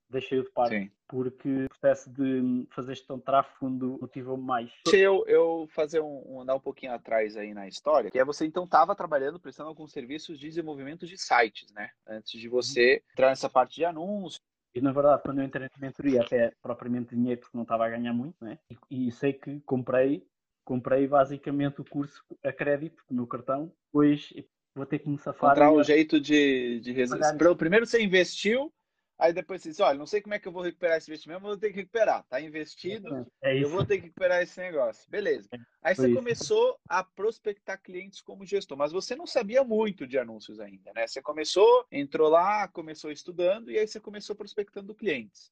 deixei-o 0.09 0.43
de 0.43 0.51
parte, 0.51 0.79
Sim. 0.79 0.91
porque 1.07 1.65
o 1.65 1.69
processo 1.69 2.09
de 2.09 2.67
fazer 2.71 2.95
gestão 2.95 3.17
de 3.17 3.23
tráfego 3.23 3.69
motivou-me 3.69 4.43
mais. 4.43 4.71
Deixa 4.85 4.97
eu, 4.97 5.25
eu 5.27 5.67
fazer 5.69 6.01
um, 6.01 6.41
andar 6.41 6.55
um 6.55 6.59
pouquinho 6.59 6.93
atrás 6.93 7.35
aí 7.35 7.53
na 7.53 7.67
história, 7.67 8.09
que 8.09 8.19
é 8.19 8.25
você 8.25 8.45
então 8.45 8.63
estava 8.63 8.95
trabalhando, 8.95 9.39
prestando 9.39 9.69
alguns 9.69 9.91
serviços 9.91 10.39
de 10.39 10.47
desenvolvimento 10.47 11.05
de 11.05 11.17
sites, 11.17 11.71
né? 11.73 11.89
Antes 12.07 12.39
de 12.39 12.47
você 12.47 12.95
uhum. 12.95 13.11
entrar 13.13 13.29
nessa 13.29 13.49
parte 13.49 13.75
de 13.75 13.85
anúncios, 13.85 14.41
e 14.73 14.81
na 14.81 14.91
verdade, 14.91 15.23
quando 15.23 15.39
eu 15.39 15.45
entrei 15.45 15.67
na 15.67 15.87
mentoria, 15.87 16.21
até 16.21 16.53
propriamente 16.61 17.15
dinheiro, 17.15 17.41
porque 17.41 17.57
não 17.57 17.63
estava 17.63 17.85
a 17.85 17.89
ganhar 17.89 18.13
muito, 18.13 18.35
né? 18.43 18.59
e, 18.91 19.07
e 19.07 19.11
sei 19.11 19.33
que 19.33 19.59
comprei, 19.61 20.23
comprei 20.63 21.07
basicamente 21.07 21.81
o 21.81 21.85
curso 21.85 22.23
a 22.43 22.53
crédito 22.53 23.03
no 23.09 23.25
cartão, 23.25 23.71
depois 23.87 24.31
vou 24.75 24.85
ter 24.85 24.99
que 24.99 25.09
me 25.09 25.17
safar. 25.17 25.51
Encontrar 25.51 25.71
um 25.71 25.83
jeito 25.83 26.19
de, 26.21 26.79
de 26.81 26.91
resolver. 26.91 27.55
Primeiro 27.55 27.87
você 27.87 28.03
investiu, 28.03 28.71
Aí 29.19 29.33
depois 29.33 29.61
você 29.61 29.69
diz, 29.69 29.79
olha, 29.79 29.97
não 29.97 30.05
sei 30.05 30.21
como 30.21 30.35
é 30.35 30.39
que 30.39 30.47
eu 30.47 30.51
vou 30.51 30.61
recuperar 30.61 30.97
esse 30.97 31.09
investimento, 31.09 31.41
mas 31.41 31.49
vou 31.49 31.57
ter 31.57 31.71
que 31.71 31.77
recuperar. 31.77 32.23
Tá 32.29 32.39
investido, 32.39 33.27
é 33.41 33.57
eu 33.57 33.67
vou 33.67 33.83
ter 33.83 33.97
que 33.97 34.05
recuperar 34.05 34.41
esse 34.43 34.59
negócio. 34.59 35.09
Beleza. 35.09 35.49
É, 35.51 35.57
Aí 35.81 35.95
você 35.95 36.13
começou 36.13 36.79
a 36.87 37.03
prospectar 37.03 37.81
clientes 37.81 38.21
como 38.21 38.45
gestor, 38.45 38.77
mas 38.77 38.91
você 38.91 39.15
não 39.15 39.25
sabia 39.25 39.63
muito 39.63 40.05
de 40.05 40.19
anúncios 40.19 40.59
ainda, 40.59 40.91
né? 40.93 41.07
Você 41.07 41.21
começou, 41.21 41.85
entrou 41.91 42.29
lá, 42.29 42.67
começou 42.67 43.11
estudando 43.11 43.71
e 43.71 43.79
aí 43.79 43.87
você 43.87 43.99
começou 43.99 44.35
prospectando 44.35 44.93
clientes. 44.93 45.51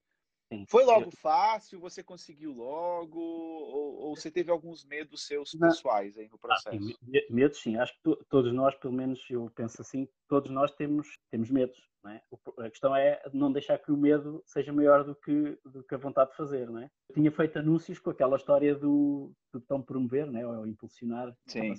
Sim. 0.51 0.65
Foi 0.67 0.83
logo 0.85 1.09
fácil? 1.11 1.79
Você 1.79 2.03
conseguiu 2.03 2.51
logo? 2.51 3.19
Ou, 3.19 3.95
ou 3.95 4.15
você 4.15 4.29
teve 4.29 4.51
alguns 4.51 4.85
medos 4.85 5.25
seus 5.25 5.51
pessoais 5.51 6.17
aí 6.17 6.27
no 6.29 6.37
processo? 6.37 6.69
Ah, 6.69 6.79
sim, 6.79 6.95
medos, 7.29 7.59
sim. 7.59 7.77
Acho 7.77 7.93
que 7.93 8.25
todos 8.29 8.53
nós, 8.53 8.75
pelo 8.75 8.93
menos 8.93 9.19
eu 9.29 9.49
penso 9.55 9.81
assim, 9.81 10.07
todos 10.27 10.51
nós 10.51 10.71
temos, 10.71 11.17
temos 11.31 11.49
medos. 11.49 11.77
É? 12.07 12.21
A 12.59 12.69
questão 12.69 12.95
é 12.95 13.19
não 13.33 13.51
deixar 13.51 13.79
que 13.79 13.91
o 13.91 13.97
medo 13.97 14.43
seja 14.45 14.71
maior 14.71 15.03
do 15.03 15.15
que, 15.15 15.57
do 15.65 15.83
que 15.83 15.95
a 15.95 15.97
vontade 15.97 16.29
de 16.29 16.37
fazer. 16.37 16.69
Não 16.69 16.79
é? 16.79 16.89
Eu 17.09 17.15
tinha 17.15 17.31
feito 17.31 17.57
anúncios 17.57 17.97
com 17.97 18.11
aquela 18.11 18.37
história 18.37 18.75
do, 18.75 19.33
do 19.51 19.59
tão 19.61 19.81
promover, 19.81 20.27
né? 20.27 20.45
ou 20.45 20.67
impulsionar. 20.67 21.35
Sim. 21.47 21.73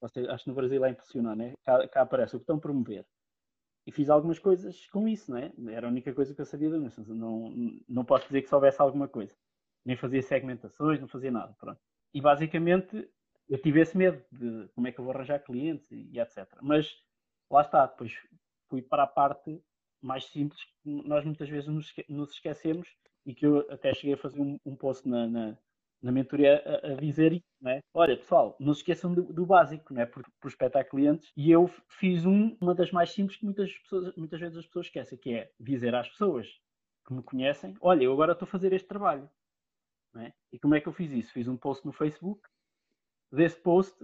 Você, 0.00 0.20
acho 0.28 0.44
que 0.44 0.50
no 0.50 0.54
Brasil 0.54 0.84
é 0.84 0.90
impulsionar, 0.90 1.34
né? 1.34 1.54
cá, 1.64 1.88
cá 1.88 2.02
aparece 2.02 2.36
o 2.36 2.38
botão 2.38 2.60
promover 2.60 3.04
e 3.88 3.90
fiz 3.90 4.10
algumas 4.10 4.38
coisas 4.38 4.86
com 4.88 5.08
isso, 5.08 5.30
não 5.30 5.38
é? 5.38 5.50
Era 5.70 5.86
a 5.86 5.90
única 5.90 6.12
coisa 6.12 6.34
que 6.34 6.40
eu 6.42 6.44
sabia 6.44 6.68
anúncios. 6.68 7.08
Não, 7.08 7.50
não 7.88 8.04
posso 8.04 8.26
dizer 8.26 8.42
que 8.42 8.48
soubesse 8.50 8.82
alguma 8.82 9.08
coisa. 9.08 9.34
Nem 9.82 9.96
fazia 9.96 10.20
segmentações, 10.20 11.00
não 11.00 11.08
fazia 11.08 11.30
nada. 11.30 11.56
Pronto. 11.58 11.80
E 12.12 12.20
basicamente 12.20 13.08
eu 13.48 13.58
tive 13.58 13.80
esse 13.80 13.96
medo 13.96 14.22
de 14.30 14.68
como 14.74 14.86
é 14.86 14.92
que 14.92 14.98
eu 15.00 15.04
vou 15.06 15.14
arranjar 15.14 15.42
clientes 15.42 15.90
e, 15.90 16.10
e 16.12 16.20
etc. 16.20 16.46
Mas 16.60 17.02
lá 17.50 17.62
está, 17.62 17.86
depois 17.86 18.12
fui 18.68 18.82
para 18.82 19.04
a 19.04 19.06
parte 19.06 19.58
mais 20.02 20.26
simples 20.26 20.62
que 20.82 20.90
nós 21.08 21.24
muitas 21.24 21.48
vezes 21.48 21.66
nos, 21.66 21.90
nos 22.10 22.32
esquecemos 22.32 22.94
e 23.24 23.34
que 23.34 23.46
eu 23.46 23.60
até 23.70 23.94
cheguei 23.94 24.12
a 24.12 24.18
fazer 24.18 24.38
um, 24.38 24.60
um 24.66 24.76
post 24.76 25.08
na, 25.08 25.26
na, 25.26 25.58
na 26.02 26.12
mentoria 26.12 26.62
a, 26.64 26.92
a 26.92 26.94
dizer 26.94 27.42
é? 27.66 27.80
Olha, 27.92 28.16
pessoal, 28.16 28.56
não 28.60 28.72
se 28.72 28.80
esqueçam 28.80 29.12
do, 29.12 29.32
do 29.32 29.44
básico, 29.44 29.92
não 29.92 30.02
é? 30.02 30.06
Por 30.06 30.24
prospectar 30.40 30.88
clientes. 30.88 31.32
E 31.36 31.50
eu 31.50 31.68
fiz 31.88 32.24
um, 32.24 32.56
uma 32.60 32.74
das 32.74 32.92
mais 32.92 33.10
simples 33.10 33.36
que 33.36 33.44
muitas, 33.44 33.76
pessoas, 33.78 34.14
muitas 34.16 34.38
vezes 34.38 34.58
as 34.58 34.66
pessoas 34.66 34.86
esquecem, 34.86 35.18
que 35.18 35.34
é 35.34 35.50
dizer 35.58 35.94
às 35.94 36.08
pessoas 36.08 36.46
que 37.06 37.12
me 37.12 37.22
conhecem, 37.22 37.76
olha, 37.80 38.04
eu 38.04 38.12
agora 38.12 38.32
estou 38.32 38.46
a 38.46 38.50
fazer 38.50 38.72
este 38.72 38.86
trabalho. 38.86 39.28
É? 40.16 40.32
E 40.52 40.58
como 40.58 40.74
é 40.74 40.80
que 40.80 40.88
eu 40.88 40.92
fiz 40.92 41.10
isso? 41.12 41.32
Fiz 41.32 41.48
um 41.48 41.56
post 41.56 41.84
no 41.84 41.92
Facebook. 41.92 42.40
Desse 43.32 43.60
post 43.60 43.94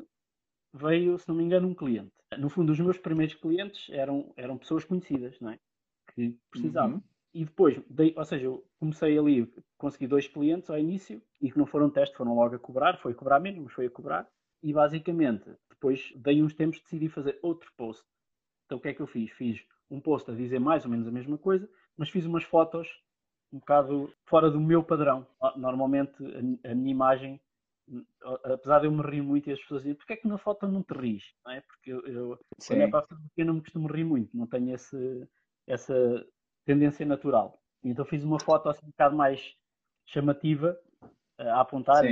veio, 0.73 1.19
se 1.19 1.29
não 1.29 1.35
me 1.35 1.45
engano, 1.45 1.69
um 1.69 1.75
cliente. 1.75 2.13
No 2.37 2.51
fundo, 2.51 2.73
os 2.73 2.81
meus 2.81 2.99
primeiros 2.99 3.35
clientes 3.35 3.89
eram, 3.91 4.33
eram 4.37 4.59
pessoas 4.59 4.85
conhecidas, 4.85 5.39
não 5.41 5.51
é? 5.51 5.59
Que 6.15 6.37
precisavam. 6.51 6.97
Uhum 6.97 7.14
e 7.35 7.45
depois, 7.45 7.83
dei, 7.91 8.15
ou 8.17 8.25
seja, 8.25 8.45
eu 8.45 8.65
comecei 8.79 9.19
ali, 9.19 9.53
consegui 9.77 10.07
dois 10.07 10.29
clientes 10.29 10.71
ao 10.71 10.79
início 10.79 11.21
e 11.43 11.51
que 11.51 11.59
não 11.59 11.67
foram 11.67 11.91
teste, 11.91 12.17
foram 12.17 12.35
logo 12.35 12.55
a 12.55 12.59
cobrar, 12.59 12.97
foi 12.99 13.13
a 13.13 13.15
cobrar 13.15 13.41
menos, 13.41 13.61
mas 13.61 13.73
foi 13.73 13.87
a 13.87 13.91
cobrar. 13.91 14.29
E 14.63 14.73
basicamente, 14.73 15.51
depois 15.69 16.13
dei 16.15 16.41
uns 16.43 16.55
tempos, 16.55 16.81
decidi 16.81 17.09
fazer 17.09 17.39
outro 17.43 17.71
post. 17.77 18.05
Então 18.65 18.79
o 18.79 18.81
que 18.81 18.89
é 18.89 18.95
que 18.95 19.01
eu 19.01 19.07
fiz? 19.07 19.33
Fiz 19.33 19.61
um 19.91 20.01
post 20.01 20.31
a 20.31 20.35
dizer 20.35 20.61
mais 20.61 20.85
ou 20.85 20.91
menos 20.91 21.09
a 21.09 21.11
mesma 21.11 21.37
coisa, 21.37 21.69
mas 21.97 22.09
fiz 22.09 22.25
umas 22.25 22.45
fotos 22.45 22.89
um 23.53 23.59
bocado 23.59 24.13
fora 24.25 24.51
do 24.51 24.61
meu 24.61 24.83
padrão. 24.83 25.27
Normalmente 25.57 26.17
a, 26.65 26.75
minha 26.75 26.91
imagem, 26.91 27.41
apesar 28.45 28.81
de 28.81 28.87
eu 28.87 28.93
me 28.93 29.03
rir 29.03 29.23
muito 29.23 29.49
e 29.49 29.53
as 29.53 29.61
pessoas 29.61 29.83
dizem, 29.83 29.97
porquê 29.97 30.15
é 30.15 30.17
que 30.17 30.29
na 30.29 30.39
foto 30.39 30.67
não 30.67 30.83
te 30.83 30.95
ris? 30.95 31.35
Não 31.45 31.53
é? 31.53 31.61
Porque 31.61 31.93
eu, 31.93 32.01
eu 32.07 32.39
quando 32.67 32.81
é 32.81 32.89
para 32.89 33.01
a 33.01 33.03
fotografia 33.03 33.45
não 33.45 33.55
me 33.55 33.61
costumo 33.61 33.89
rir 33.89 34.05
muito, 34.05 34.37
não 34.37 34.47
tenho 34.47 34.75
esse, 34.75 35.29
essa 35.67 36.27
tendência 36.65 37.05
natural. 37.05 37.61
Então 37.83 38.05
fiz 38.05 38.25
uma 38.25 38.41
foto 38.41 38.69
assim 38.69 38.87
um 38.87 38.91
bocado 38.91 39.17
mais 39.17 39.55
chamativa 40.07 40.79
uh, 41.03 41.49
a 41.49 41.61
apontar 41.61 42.05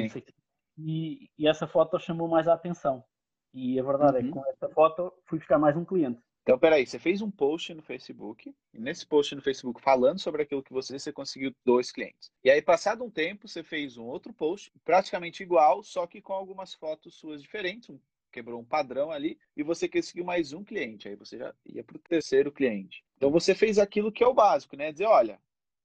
e, 0.79 1.31
e, 1.39 1.47
essa 1.47 1.67
foto 1.67 1.99
chamou 1.99 2.29
mais 2.29 2.49
a 2.49 2.55
atenção. 2.55 3.05
E 3.53 3.79
a 3.79 3.83
verdade 3.83 4.13
uhum. 4.13 4.19
é 4.19 4.23
que 4.23 4.29
uhum. 4.29 4.43
com 4.43 4.51
essa 4.51 4.69
foto 4.71 5.13
fui 5.27 5.39
buscar 5.39 5.59
mais 5.59 5.77
um 5.77 5.85
cliente. 5.85 6.21
Então, 6.43 6.59
peraí, 6.59 6.85
você 6.85 6.99
fez 6.99 7.23
um 7.23 7.31
post 7.31 7.73
no 7.73 7.83
Facebook, 7.83 8.53
e 8.75 8.79
nesse 8.79 9.07
post 9.07 9.33
no 9.35 9.41
Facebook 9.41 9.81
falando 9.81 10.19
sobre 10.19 10.43
aquilo 10.43 10.63
que 10.63 10.73
você, 10.73 10.99
você 10.99 11.13
conseguiu 11.13 11.55
dois 11.65 11.93
clientes. 11.93 12.33
E 12.43 12.51
aí, 12.51 12.61
passado 12.61 13.05
um 13.05 13.11
tempo, 13.11 13.47
você 13.47 13.63
fez 13.63 13.97
um 13.97 14.07
outro 14.07 14.33
post, 14.33 14.73
praticamente 14.85 15.43
igual, 15.43 15.85
só 15.85 16.05
que 16.05 16.21
com 16.21 16.33
algumas 16.33 16.75
fotos 16.75 17.15
suas 17.15 17.41
diferentes, 17.41 17.91
um 17.91 18.01
quebrou 18.33 18.59
um 18.59 18.65
padrão 18.65 19.11
ali 19.11 19.39
e 19.55 19.63
você 19.63 19.87
conseguiu 19.87 20.25
mais 20.25 20.53
um 20.53 20.65
cliente. 20.65 21.07
Aí 21.07 21.15
você 21.15 21.39
já 21.39 21.55
ia 21.67 21.85
para 21.85 21.97
o 21.97 22.01
terceiro 22.01 22.51
cliente. 22.51 23.05
Então 23.23 23.31
você 23.31 23.55
fez 23.55 23.79
aquilo 23.79 24.11
que 24.11 24.25
é 24.25 24.27
o 24.27 24.35
básico, 24.35 24.77
né? 24.77 24.91
Dizer, 24.91 25.05
olha, 25.05 25.41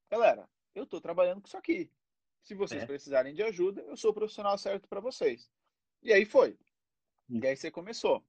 galera, 0.10 0.50
eu 0.74 0.86
estou 0.86 1.00
trabalhando 1.00 1.40
com 1.40 1.48
isso 1.48 1.56
aqui. 1.56 1.88
Se 2.42 2.56
vocês 2.56 2.82
é. 2.82 2.86
precisarem 2.88 3.32
de 3.32 3.44
ajuda, 3.44 3.80
eu 3.82 3.96
sou 3.96 4.10
o 4.10 4.14
profissional 4.14 4.58
certo 4.58 4.88
para 4.88 5.00
vocês. 5.00 5.48
E 6.02 6.12
aí 6.12 6.26
foi. 6.26 6.58
E 7.30 7.46
aí 7.46 7.56
você 7.56 7.70
começou. 7.70 8.26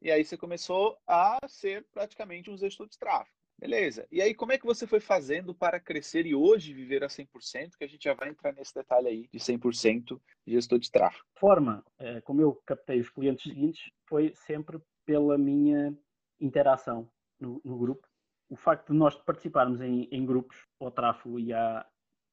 E 0.00 0.10
aí 0.10 0.24
você 0.24 0.34
começou 0.34 0.96
a 1.06 1.38
ser 1.46 1.84
praticamente 1.92 2.50
um 2.50 2.56
gestor 2.56 2.88
de 2.88 2.98
tráfego. 2.98 3.36
Beleza. 3.58 4.08
E 4.10 4.22
aí, 4.22 4.34
como 4.34 4.52
é 4.52 4.56
que 4.56 4.64
você 4.64 4.86
foi 4.86 5.00
fazendo 5.00 5.54
para 5.54 5.78
crescer 5.78 6.24
e 6.24 6.34
hoje 6.34 6.72
viver 6.72 7.04
a 7.04 7.08
100%? 7.08 7.76
Que 7.76 7.84
a 7.84 7.86
gente 7.86 8.04
já 8.04 8.14
vai 8.14 8.30
entrar 8.30 8.54
nesse 8.54 8.74
detalhe 8.74 9.08
aí 9.08 9.28
de 9.30 9.38
100% 9.38 10.18
gestor 10.46 10.78
de 10.78 10.90
tráfego. 10.90 11.26
Forma, 11.38 11.84
eh, 11.98 12.22
como 12.22 12.40
eu 12.40 12.54
captei 12.64 12.98
os 12.98 13.10
clientes 13.10 13.44
seguintes, 13.44 13.90
foi 14.08 14.32
sempre 14.34 14.80
pela 15.04 15.36
minha 15.36 15.94
interação 16.40 17.10
no, 17.40 17.60
no 17.64 17.78
grupo. 17.78 18.06
O 18.48 18.56
facto 18.56 18.92
de 18.92 18.98
nós 18.98 19.16
participarmos 19.16 19.80
em, 19.80 20.08
em 20.10 20.24
grupos, 20.24 20.56
ao 20.80 20.90
tráfego 20.90 21.38
e 21.38 21.52
a, 21.52 21.86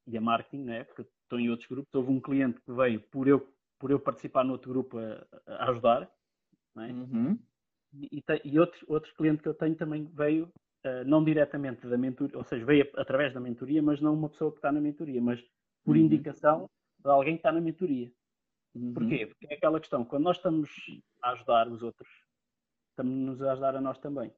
e 0.06 0.16
a 0.16 0.20
marketing, 0.20 0.64
né? 0.64 0.84
porque 0.84 1.02
estou 1.02 1.40
em 1.40 1.50
outros 1.50 1.68
grupos, 1.68 1.94
houve 1.94 2.10
um 2.10 2.20
cliente 2.20 2.60
que 2.60 2.72
veio 2.72 3.00
por 3.00 3.26
eu, 3.26 3.52
por 3.78 3.90
eu 3.90 3.98
participar 3.98 4.44
no 4.44 4.52
outro 4.52 4.70
grupo 4.70 4.98
a, 4.98 5.26
a 5.46 5.70
ajudar. 5.70 6.10
Né? 6.74 6.92
Uhum. 6.92 7.38
E, 7.94 8.18
e, 8.18 8.22
e 8.44 8.58
outro, 8.58 8.84
outro 8.88 9.14
cliente 9.14 9.42
que 9.42 9.48
eu 9.48 9.54
tenho 9.54 9.76
também 9.76 10.04
veio 10.06 10.50
eh, 10.84 11.02
não 11.04 11.24
diretamente 11.24 11.86
da 11.86 11.96
mentoria, 11.96 12.36
ou 12.36 12.44
seja, 12.44 12.62
veio 12.64 12.90
através 12.96 13.32
da 13.32 13.40
mentoria, 13.40 13.82
mas 13.82 14.02
não 14.02 14.12
uma 14.12 14.28
pessoa 14.28 14.50
que 14.50 14.58
está 14.58 14.70
na 14.70 14.82
mentoria, 14.82 15.20
mas 15.20 15.42
por 15.82 15.96
uhum. 15.96 16.02
indicação 16.02 16.68
de 16.98 17.10
alguém 17.10 17.34
que 17.34 17.38
está 17.38 17.50
na 17.50 17.60
mentoria. 17.60 18.12
Uhum. 18.74 18.92
Porquê? 18.92 19.26
Porque 19.26 19.46
é 19.48 19.56
aquela 19.56 19.80
questão, 19.80 20.04
quando 20.04 20.24
nós 20.24 20.36
estamos 20.36 20.70
a 21.22 21.30
ajudar 21.30 21.68
os 21.68 21.82
outros, 21.82 22.08
estamos-nos 22.90 23.40
a 23.40 23.52
ajudar 23.52 23.76
a 23.76 23.80
nós 23.80 23.98
também. 23.98 24.30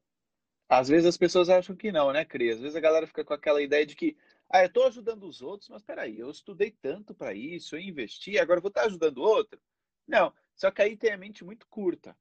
Às 0.69 0.89
vezes 0.89 1.05
as 1.05 1.17
pessoas 1.17 1.49
acham 1.49 1.75
que 1.75 1.91
não, 1.91 2.11
né, 2.11 2.25
Cris? 2.25 2.55
Às 2.55 2.61
vezes 2.61 2.75
a 2.75 2.81
galera 2.81 3.07
fica 3.07 3.23
com 3.23 3.33
aquela 3.33 3.61
ideia 3.61 3.85
de 3.85 3.95
que, 3.95 4.17
ah, 4.49 4.63
eu 4.63 4.67
estou 4.67 4.85
ajudando 4.85 5.23
os 5.27 5.41
outros, 5.41 5.69
mas 5.69 5.81
peraí, 5.81 6.19
eu 6.19 6.29
estudei 6.29 6.71
tanto 6.71 7.13
para 7.13 7.33
isso, 7.33 7.75
eu 7.75 7.79
investi, 7.79 8.37
agora 8.37 8.61
vou 8.61 8.69
estar 8.69 8.83
ajudando 8.83 9.19
o 9.19 9.23
outro? 9.23 9.59
Não, 10.07 10.33
só 10.55 10.71
que 10.71 10.81
aí 10.81 10.97
tem 10.97 11.11
a 11.11 11.17
mente 11.17 11.43
muito 11.43 11.67
curta 11.67 12.15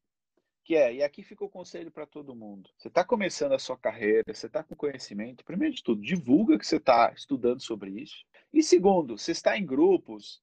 que 0.67 0.75
é, 0.75 0.93
e 0.95 1.01
aqui 1.01 1.23
fica 1.23 1.45
o 1.45 1.49
conselho 1.49 1.93
para 1.93 2.05
todo 2.05 2.35
mundo. 2.35 2.69
Você 2.77 2.89
está 2.89 3.05
começando 3.05 3.53
a 3.53 3.59
sua 3.59 3.79
carreira, 3.79 4.35
você 4.35 4.49
está 4.49 4.65
com 4.65 4.75
conhecimento, 4.75 5.45
primeiro 5.45 5.73
de 5.73 5.81
tudo, 5.81 6.03
divulga 6.03 6.59
que 6.59 6.67
você 6.67 6.79
está 6.79 7.13
estudando 7.13 7.63
sobre 7.63 7.93
isso. 7.93 8.27
E 8.53 8.65
segundo, 8.65 9.17
você 9.17 9.31
está 9.31 9.57
em 9.57 9.65
grupos, 9.65 10.43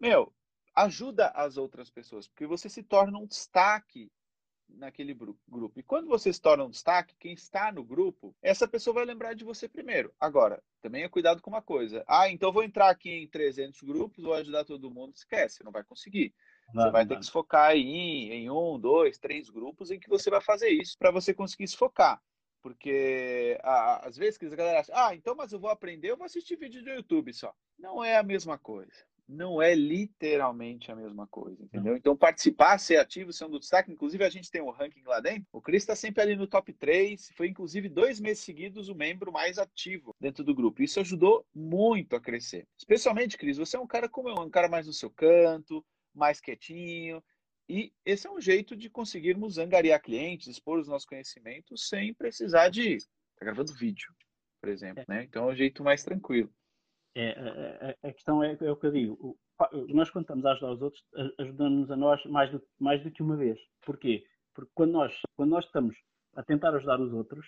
meu, 0.00 0.32
ajuda 0.74 1.28
as 1.34 1.58
outras 1.58 1.90
pessoas, 1.90 2.26
porque 2.26 2.46
você 2.46 2.70
se 2.70 2.82
torna 2.82 3.18
um 3.18 3.26
destaque 3.26 4.10
naquele 4.68 5.14
grupo. 5.14 5.72
E 5.76 5.82
quando 5.82 6.08
você 6.08 6.32
se 6.32 6.40
torna 6.40 6.64
um 6.64 6.70
destaque, 6.70 7.14
quem 7.18 7.32
está 7.32 7.72
no 7.72 7.84
grupo, 7.84 8.34
essa 8.42 8.68
pessoa 8.68 8.94
vai 8.94 9.04
lembrar 9.04 9.34
de 9.34 9.44
você 9.44 9.68
primeiro. 9.68 10.12
Agora, 10.18 10.62
também 10.80 11.02
é 11.02 11.08
cuidado 11.08 11.42
com 11.42 11.50
uma 11.50 11.62
coisa. 11.62 12.04
Ah, 12.06 12.30
então 12.30 12.52
vou 12.52 12.62
entrar 12.62 12.90
aqui 12.90 13.10
em 13.10 13.28
300 13.28 13.82
grupos, 13.82 14.24
vou 14.24 14.34
ajudar 14.34 14.64
todo 14.64 14.90
mundo. 14.90 15.14
Esquece, 15.14 15.64
não 15.64 15.72
vai 15.72 15.84
conseguir. 15.84 16.34
Não, 16.72 16.84
você 16.84 16.90
vai 16.90 17.02
não. 17.02 17.08
ter 17.08 17.18
que 17.18 17.26
se 17.26 17.30
focar 17.30 17.74
em, 17.74 18.30
em 18.30 18.50
um, 18.50 18.78
dois, 18.78 19.18
três 19.18 19.48
grupos 19.48 19.90
em 19.90 19.98
que 19.98 20.08
você 20.08 20.30
vai 20.30 20.40
fazer 20.40 20.68
isso 20.68 20.96
para 20.98 21.10
você 21.10 21.32
conseguir 21.32 21.68
se 21.68 21.76
focar. 21.76 22.20
Porque 22.60 23.58
às 23.62 24.16
vezes 24.16 24.38
a 24.42 24.56
galera 24.56 24.80
acha, 24.80 24.92
ah, 24.94 25.14
então, 25.14 25.34
mas 25.34 25.52
eu 25.52 25.60
vou 25.60 25.70
aprender, 25.70 26.10
eu 26.10 26.16
vou 26.16 26.26
assistir 26.26 26.56
vídeo 26.56 26.82
do 26.82 26.90
YouTube 26.90 27.32
só. 27.32 27.54
Não 27.78 28.04
é 28.04 28.16
a 28.16 28.22
mesma 28.22 28.58
coisa. 28.58 29.06
Não 29.28 29.60
é 29.60 29.74
literalmente 29.74 30.90
a 30.90 30.96
mesma 30.96 31.26
coisa, 31.26 31.62
entendeu? 31.62 31.94
Então, 31.94 32.16
participar, 32.16 32.78
ser 32.78 32.96
ativo, 32.96 33.30
ser 33.30 33.44
um 33.44 33.50
do 33.50 33.60
destaque. 33.60 33.92
Inclusive, 33.92 34.24
a 34.24 34.30
gente 34.30 34.50
tem 34.50 34.62
um 34.62 34.70
ranking 34.70 35.02
lá 35.04 35.20
dentro. 35.20 35.46
O 35.52 35.60
Cris 35.60 35.82
está 35.82 35.94
sempre 35.94 36.22
ali 36.22 36.34
no 36.34 36.46
top 36.46 36.72
3. 36.72 37.32
Foi, 37.36 37.48
inclusive, 37.48 37.90
dois 37.90 38.18
meses 38.18 38.42
seguidos 38.42 38.88
o 38.88 38.94
membro 38.94 39.30
mais 39.30 39.58
ativo 39.58 40.16
dentro 40.18 40.42
do 40.42 40.54
grupo. 40.54 40.82
Isso 40.82 40.98
ajudou 41.00 41.46
muito 41.54 42.16
a 42.16 42.20
crescer. 42.20 42.66
Especialmente, 42.78 43.36
Cris, 43.36 43.58
você 43.58 43.76
é 43.76 43.80
um 43.80 43.86
cara 43.86 44.08
como 44.08 44.30
eu, 44.30 44.40
um 44.40 44.48
cara 44.48 44.68
mais 44.68 44.86
no 44.86 44.94
seu 44.94 45.10
canto, 45.10 45.84
mais 46.14 46.40
quietinho. 46.40 47.22
E 47.68 47.92
esse 48.06 48.26
é 48.26 48.30
um 48.30 48.40
jeito 48.40 48.74
de 48.74 48.88
conseguirmos 48.88 49.58
angariar 49.58 50.00
clientes, 50.00 50.48
expor 50.48 50.78
os 50.78 50.88
nossos 50.88 51.06
conhecimentos 51.06 51.86
sem 51.86 52.14
precisar 52.14 52.70
de 52.70 52.94
estar 52.94 53.10
tá 53.38 53.44
gravando 53.44 53.74
vídeo, 53.74 54.10
por 54.58 54.70
exemplo. 54.70 55.04
É. 55.06 55.14
Né? 55.14 55.24
Então 55.24 55.50
é 55.50 55.52
um 55.52 55.56
jeito 55.56 55.84
mais 55.84 56.02
tranquilo. 56.02 56.50
É, 57.14 57.96
a, 58.02 58.08
a, 58.08 58.12
questão 58.12 58.42
é, 58.42 58.56
é, 58.60 58.70
o 58.70 58.76
que 58.76 58.86
eu 58.86 58.92
digo. 58.92 59.38
nós, 59.88 60.10
quando 60.10 60.24
estamos 60.24 60.46
a 60.46 60.52
ajudar 60.52 60.72
os 60.72 60.82
outros, 60.82 61.02
ajudamos-nos 61.38 61.90
a 61.90 61.96
nós 61.96 62.24
mais 62.26 62.50
do, 62.50 62.62
mais 62.78 63.02
do 63.02 63.10
que 63.10 63.22
uma 63.22 63.36
vez. 63.36 63.58
Porquê? 63.84 64.24
Porque 64.54 64.70
quando 64.74 64.92
nós, 64.92 65.20
quando 65.36 65.50
nós 65.50 65.64
estamos 65.64 65.96
a 66.36 66.42
tentar 66.42 66.74
ajudar 66.74 67.00
os 67.00 67.12
outros, 67.12 67.46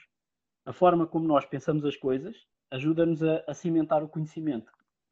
a 0.64 0.72
forma 0.72 1.06
como 1.06 1.26
nós 1.26 1.44
pensamos 1.44 1.84
as 1.84 1.96
coisas 1.96 2.36
ajuda-nos 2.70 3.22
a, 3.22 3.42
a 3.46 3.54
cimentar 3.54 4.02
o 4.02 4.08
conhecimento. 4.08 4.70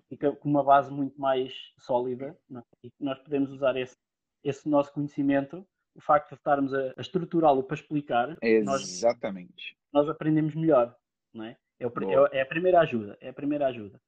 Fica 0.08 0.32
com 0.32 0.48
uma 0.48 0.64
base 0.64 0.90
muito 0.90 1.20
mais 1.20 1.52
sólida 1.78 2.38
é? 2.54 2.62
e 2.82 2.92
nós 3.00 3.18
podemos 3.18 3.50
usar 3.50 3.76
esse, 3.76 3.96
esse 4.42 4.68
nosso 4.68 4.92
conhecimento, 4.92 5.66
o 5.94 6.00
facto 6.00 6.30
de 6.30 6.36
estarmos 6.36 6.72
a, 6.72 6.94
a 6.96 7.00
estruturá-lo 7.00 7.62
para 7.62 7.74
explicar. 7.74 8.36
Exatamente. 8.42 9.76
Nós, 9.92 10.06
nós 10.06 10.08
aprendemos 10.08 10.54
melhor, 10.54 10.96
não 11.34 11.44
é? 11.44 11.56
É, 11.80 11.86
o, 11.86 11.92
é, 12.32 12.38
é, 12.38 12.42
a 12.42 12.46
primeira 12.46 12.80
ajuda, 12.80 13.18
é 13.20 13.28
a 13.28 13.34
primeira 13.34 13.66
ajuda. 13.66 14.00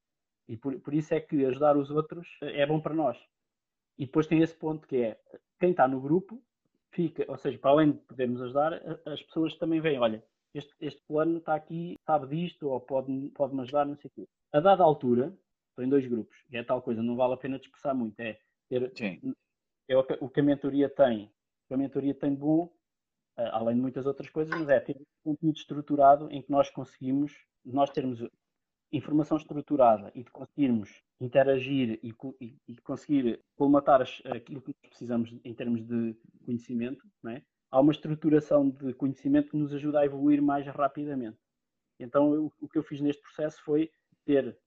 E 0.51 0.57
por, 0.57 0.77
por 0.81 0.93
isso 0.93 1.15
é 1.15 1.21
que 1.21 1.47
ajudar 1.47 1.77
os 1.77 1.93
outros 1.93 2.27
é 2.43 2.67
bom 2.67 2.81
para 2.81 2.93
nós. 2.93 3.17
E 3.97 4.05
depois 4.05 4.27
tem 4.27 4.43
esse 4.43 4.55
ponto 4.55 4.85
que 4.85 4.97
é 4.97 5.21
quem 5.61 5.71
está 5.71 5.87
no 5.87 6.01
grupo 6.01 6.43
fica, 6.91 7.25
ou 7.29 7.39
seja, 7.39 7.57
para 7.57 7.71
além 7.71 7.93
de 7.93 7.99
podermos 7.99 8.43
ajudar, 8.43 8.83
as 9.07 9.23
pessoas 9.23 9.55
também 9.55 9.81
veem, 9.81 10.01
olha, 10.01 10.25
este, 10.53 10.75
este 10.81 11.01
plano 11.07 11.39
está 11.39 11.55
aqui, 11.55 11.97
sabe 12.05 12.27
disto, 12.37 12.69
ou 12.69 12.81
pode-me 12.81 13.31
pode 13.31 13.59
ajudar, 13.61 13.87
não 13.87 13.95
sei 13.95 14.09
o 14.09 14.13
quê. 14.13 14.29
A 14.53 14.59
dada 14.59 14.83
altura, 14.83 15.33
estou 15.69 15.85
em 15.85 15.89
dois 15.89 16.05
grupos, 16.05 16.37
e 16.51 16.57
é 16.57 16.65
tal 16.65 16.83
coisa, 16.83 17.01
não 17.01 17.15
vale 17.15 17.35
a 17.35 17.37
pena 17.37 17.57
dispersar 17.57 17.95
muito, 17.95 18.19
é 18.19 18.37
ter, 18.69 18.93
é 19.87 19.97
o, 19.97 20.05
o 20.21 20.29
que 20.29 20.41
a 20.41 20.43
mentoria 20.43 20.89
tem, 20.89 21.27
o 21.27 21.69
que 21.69 21.75
a 21.75 21.77
mentoria 21.77 22.13
tem 22.13 22.35
de 22.35 22.41
bom, 22.41 22.75
eh, 23.37 23.51
além 23.53 23.77
de 23.77 23.83
muitas 23.83 24.05
outras 24.05 24.29
coisas, 24.29 24.53
mas 24.59 24.69
é 24.69 24.81
ter 24.81 24.97
um 25.25 25.31
conteúdo 25.31 25.57
estruturado 25.57 26.29
em 26.33 26.43
que 26.43 26.51
nós 26.51 26.69
conseguimos, 26.71 27.33
nós 27.65 27.91
termos 27.91 28.21
informação 28.93 29.37
estruturada 29.37 30.11
e 30.15 30.25
de 30.25 30.31
conseguirmos 30.31 31.03
interagir 31.21 31.99
e, 32.03 32.15
e, 32.41 32.57
e 32.69 32.77
conseguir 32.79 33.41
colmatar 33.57 34.03
aquilo 34.27 34.61
que 34.61 34.75
precisamos 34.89 35.33
em 35.45 35.55
termos 35.55 35.87
de 35.87 36.17
conhecimento, 36.45 37.07
é? 37.29 37.43
há 37.71 37.81
uma 37.81 37.93
estruturação 37.93 38.69
de 38.69 38.93
conhecimento 38.95 39.51
que 39.51 39.57
nos 39.57 39.73
ajuda 39.73 40.01
a 40.01 40.05
evoluir 40.05 40.43
mais 40.43 40.67
rapidamente. 40.67 41.39
Então, 41.99 42.35
eu, 42.35 42.53
o 42.61 42.69
que 42.69 42.79
eu 42.79 42.83
fiz 42.83 43.01
neste 43.01 43.23
processo 43.23 43.63
foi 43.63 43.91
ter 44.25 44.59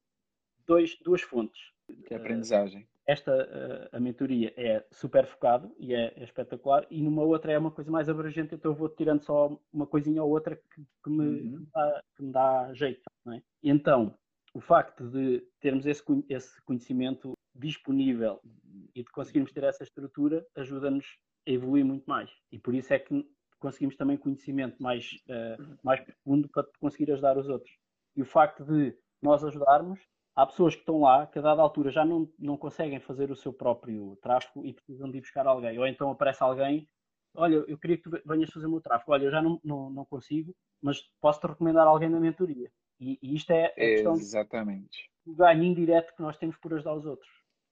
dois, 0.65 0.97
duas 1.03 1.21
fontes. 1.21 1.59
Que 2.05 2.13
é 2.13 2.17
aprendizagem. 2.17 2.87
Esta, 3.05 3.89
a, 3.91 3.97
a 3.97 3.99
mentoria 3.99 4.53
é 4.55 4.85
super 4.91 5.25
focado 5.25 5.73
e 5.77 5.93
é, 5.93 6.13
é, 6.15 6.23
espetacular, 6.23 6.85
e 6.89 7.01
numa 7.01 7.23
outra 7.23 7.51
é 7.51 7.57
uma 7.57 7.71
coisa 7.71 7.91
mais 7.91 8.07
abrangente, 8.07 8.55
então 8.55 8.71
eu 8.71 8.75
vou 8.75 8.87
tirando 8.87 9.21
só 9.23 9.59
uma 9.73 9.85
coisinha 9.85 10.23
ou 10.23 10.29
outra 10.29 10.55
que, 10.55 10.85
que, 11.03 11.09
me, 11.09 11.25
uhum. 11.25 11.67
dá, 11.73 12.03
que 12.15 12.23
me, 12.23 12.31
dá, 12.31 12.73
jeito. 12.73 13.01
É? 13.27 13.41
Então, 13.61 14.17
o 14.53 14.61
facto 14.61 15.09
de 15.09 15.45
termos 15.59 15.85
esse, 15.85 16.03
esse 16.29 16.61
conhecimento 16.63 17.33
disponível 17.55 18.39
e 18.95 19.03
de 19.03 19.11
conseguirmos 19.11 19.51
ter 19.51 19.63
essa 19.63 19.83
estrutura 19.83 20.45
ajuda-nos 20.55 21.05
a 21.47 21.51
evoluir 21.51 21.85
muito 21.85 22.05
mais. 22.05 22.29
E 22.51 22.57
por 22.57 22.73
isso 22.73 22.93
é 22.93 22.99
que 22.99 23.27
conseguimos 23.59 23.95
também 23.95 24.17
conhecimento 24.17 24.81
mais, 24.81 25.11
uh, 25.29 25.77
mais 25.83 25.99
profundo 26.01 26.49
para 26.49 26.67
conseguir 26.79 27.11
ajudar 27.11 27.37
os 27.37 27.47
outros. 27.47 27.73
E 28.15 28.21
o 28.21 28.25
facto 28.25 28.63
de 28.65 28.95
nós 29.21 29.43
ajudarmos, 29.43 29.99
há 30.35 30.45
pessoas 30.45 30.73
que 30.75 30.81
estão 30.81 31.01
lá 31.01 31.27
que 31.27 31.39
a 31.39 31.41
dada 31.41 31.61
altura 31.61 31.91
já 31.91 32.05
não, 32.05 32.31
não 32.37 32.57
conseguem 32.57 32.99
fazer 32.99 33.31
o 33.31 33.35
seu 33.35 33.53
próprio 33.53 34.17
tráfego 34.21 34.65
e 34.65 34.73
precisam 34.73 35.09
de 35.09 35.17
ir 35.17 35.21
buscar 35.21 35.45
alguém. 35.47 35.77
Ou 35.77 35.87
então 35.87 36.09
aparece 36.11 36.43
alguém, 36.43 36.87
olha, 37.35 37.55
eu 37.67 37.77
queria 37.77 37.97
que 37.97 38.03
tu 38.03 38.21
venhas 38.25 38.49
fazer 38.49 38.65
o 38.65 38.69
meu 38.69 38.81
tráfego, 38.81 39.11
olha, 39.11 39.25
eu 39.25 39.31
já 39.31 39.41
não, 39.41 39.59
não, 39.63 39.89
não 39.89 40.05
consigo, 40.05 40.55
mas 40.81 41.01
posso-te 41.21 41.47
recomendar 41.47 41.87
alguém 41.87 42.09
na 42.09 42.19
mentoria. 42.19 42.71
E, 42.99 43.19
e 43.21 43.35
isto 43.35 43.51
é 43.51 43.65
a 43.65 43.73
questão 43.73 44.13
Exatamente. 44.13 45.09
do 45.25 45.35
ganho 45.35 45.63
indireto 45.63 46.15
que 46.15 46.21
nós 46.21 46.37
temos 46.37 46.57
por 46.57 46.73
ajudar 46.73 46.95
os 46.95 47.05
outros. 47.05 47.29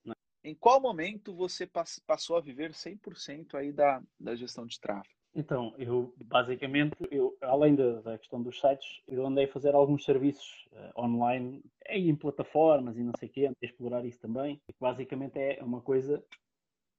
É? 0.07 0.11
Em 0.43 0.55
qual 0.55 0.81
momento 0.81 1.35
você 1.35 1.69
passou 2.05 2.37
a 2.37 2.41
viver 2.41 2.71
100% 2.71 3.55
aí 3.55 3.71
da, 3.71 4.01
da 4.19 4.35
gestão 4.35 4.65
de 4.65 4.79
tráfego? 4.79 5.20
Então, 5.33 5.73
eu 5.77 6.13
basicamente, 6.25 6.95
eu, 7.09 7.37
além 7.41 7.73
da, 7.73 8.01
da, 8.01 8.17
questão 8.17 8.41
dos 8.41 8.59
sites, 8.59 9.01
eu 9.07 9.25
andei 9.25 9.45
a 9.45 9.51
fazer 9.51 9.73
alguns 9.73 10.03
serviços 10.03 10.67
uh, 10.73 11.01
online, 11.01 11.63
em 11.87 12.13
plataformas 12.15 12.97
e 12.97 13.03
não 13.03 13.13
sei 13.17 13.29
o 13.29 13.31
quê, 13.31 13.45
andei 13.45 13.57
a 13.63 13.65
explorar 13.65 14.05
isso 14.05 14.19
também. 14.19 14.61
Basicamente 14.79 15.39
é 15.39 15.63
uma 15.63 15.81
coisa, 15.81 16.21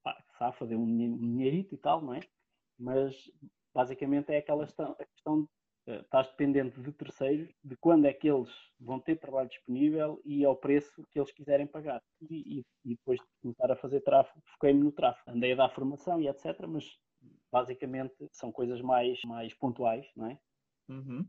pá, 0.03 0.17
safa, 0.39 0.65
deu 0.65 0.79
um, 0.79 0.83
um 0.83 1.17
dinheirito 1.17 1.75
e 1.75 1.77
tal, 1.77 2.01
não 2.01 2.15
é? 2.15 2.21
Mas 2.79 3.31
basicamente 3.71 4.31
é 4.31 4.37
aquela 4.37 4.65
questão, 4.65 4.95
a 4.99 5.05
questão 5.05 5.47
uh, 5.87 5.91
estás 6.01 6.27
dependente 6.29 6.81
de 6.81 6.91
terceiros, 6.91 7.53
de 7.63 7.75
quando 7.77 8.05
é 8.05 8.13
que 8.13 8.27
eles 8.27 8.51
vão 8.79 8.99
ter 8.99 9.17
trabalho 9.17 9.49
disponível 9.49 10.19
e 10.25 10.43
ao 10.43 10.55
preço 10.55 11.05
que 11.11 11.19
eles 11.19 11.31
quiserem 11.31 11.67
pagar. 11.67 12.01
E, 12.19 12.61
e, 12.61 12.65
e 12.83 12.95
depois 12.95 13.19
de 13.19 13.27
começar 13.43 13.71
a 13.71 13.75
fazer 13.75 14.01
tráfego, 14.01 14.41
foquei-me 14.53 14.83
no 14.83 14.91
tráfego. 14.91 15.29
Andei 15.29 15.53
a 15.53 15.55
dar 15.55 15.69
formação 15.69 16.19
e 16.19 16.27
etc, 16.27 16.59
mas 16.67 16.97
basicamente 17.53 18.15
são 18.31 18.51
coisas 18.51 18.81
mais, 18.81 19.21
mais 19.25 19.53
pontuais, 19.53 20.11
não 20.15 20.25
é? 20.25 20.39
Uhum. 20.89 21.23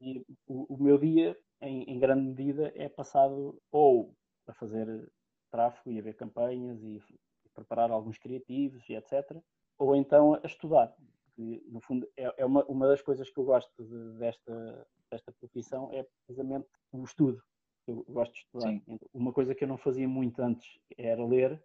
E 0.00 0.24
o, 0.48 0.74
o, 0.74 0.82
meu 0.82 0.98
dia, 0.98 1.38
em, 1.60 1.84
em, 1.84 1.98
grande 1.98 2.22
medida, 2.22 2.72
é 2.74 2.88
passado 2.88 3.62
ou 3.70 4.12
a 4.48 4.52
fazer 4.52 5.08
tráfego 5.48 5.92
e 5.92 5.98
a 6.00 6.02
ver 6.02 6.14
campanhas 6.16 6.82
e, 6.82 6.96
e 7.44 7.48
preparar 7.54 7.92
alguns 7.92 8.18
criativos 8.18 8.88
e 8.88 8.94
etc. 8.94 9.36
Ou 9.78 9.94
então 9.94 10.34
a 10.34 10.46
estudar. 10.46 10.92
Que, 11.36 11.62
no 11.68 11.80
fundo, 11.80 12.08
é, 12.16 12.34
é 12.38 12.44
uma, 12.44 12.64
uma 12.64 12.88
das 12.88 13.00
coisas 13.00 13.30
que 13.30 13.38
eu 13.38 13.44
gosto 13.44 13.84
de, 13.84 14.18
desta, 14.18 14.88
desta 15.08 15.32
profissão 15.32 15.88
é 15.92 16.04
precisamente 16.26 16.66
o 16.90 17.04
estudo. 17.04 17.40
Eu 17.86 18.04
gosto 18.08 18.32
de 18.32 18.40
estudar. 18.40 18.68
Sim. 18.68 18.82
Uma 19.14 19.32
coisa 19.32 19.54
que 19.54 19.62
eu 19.62 19.68
não 19.68 19.78
fazia 19.78 20.08
muito 20.08 20.42
antes 20.42 20.80
era 20.98 21.24
ler 21.24 21.62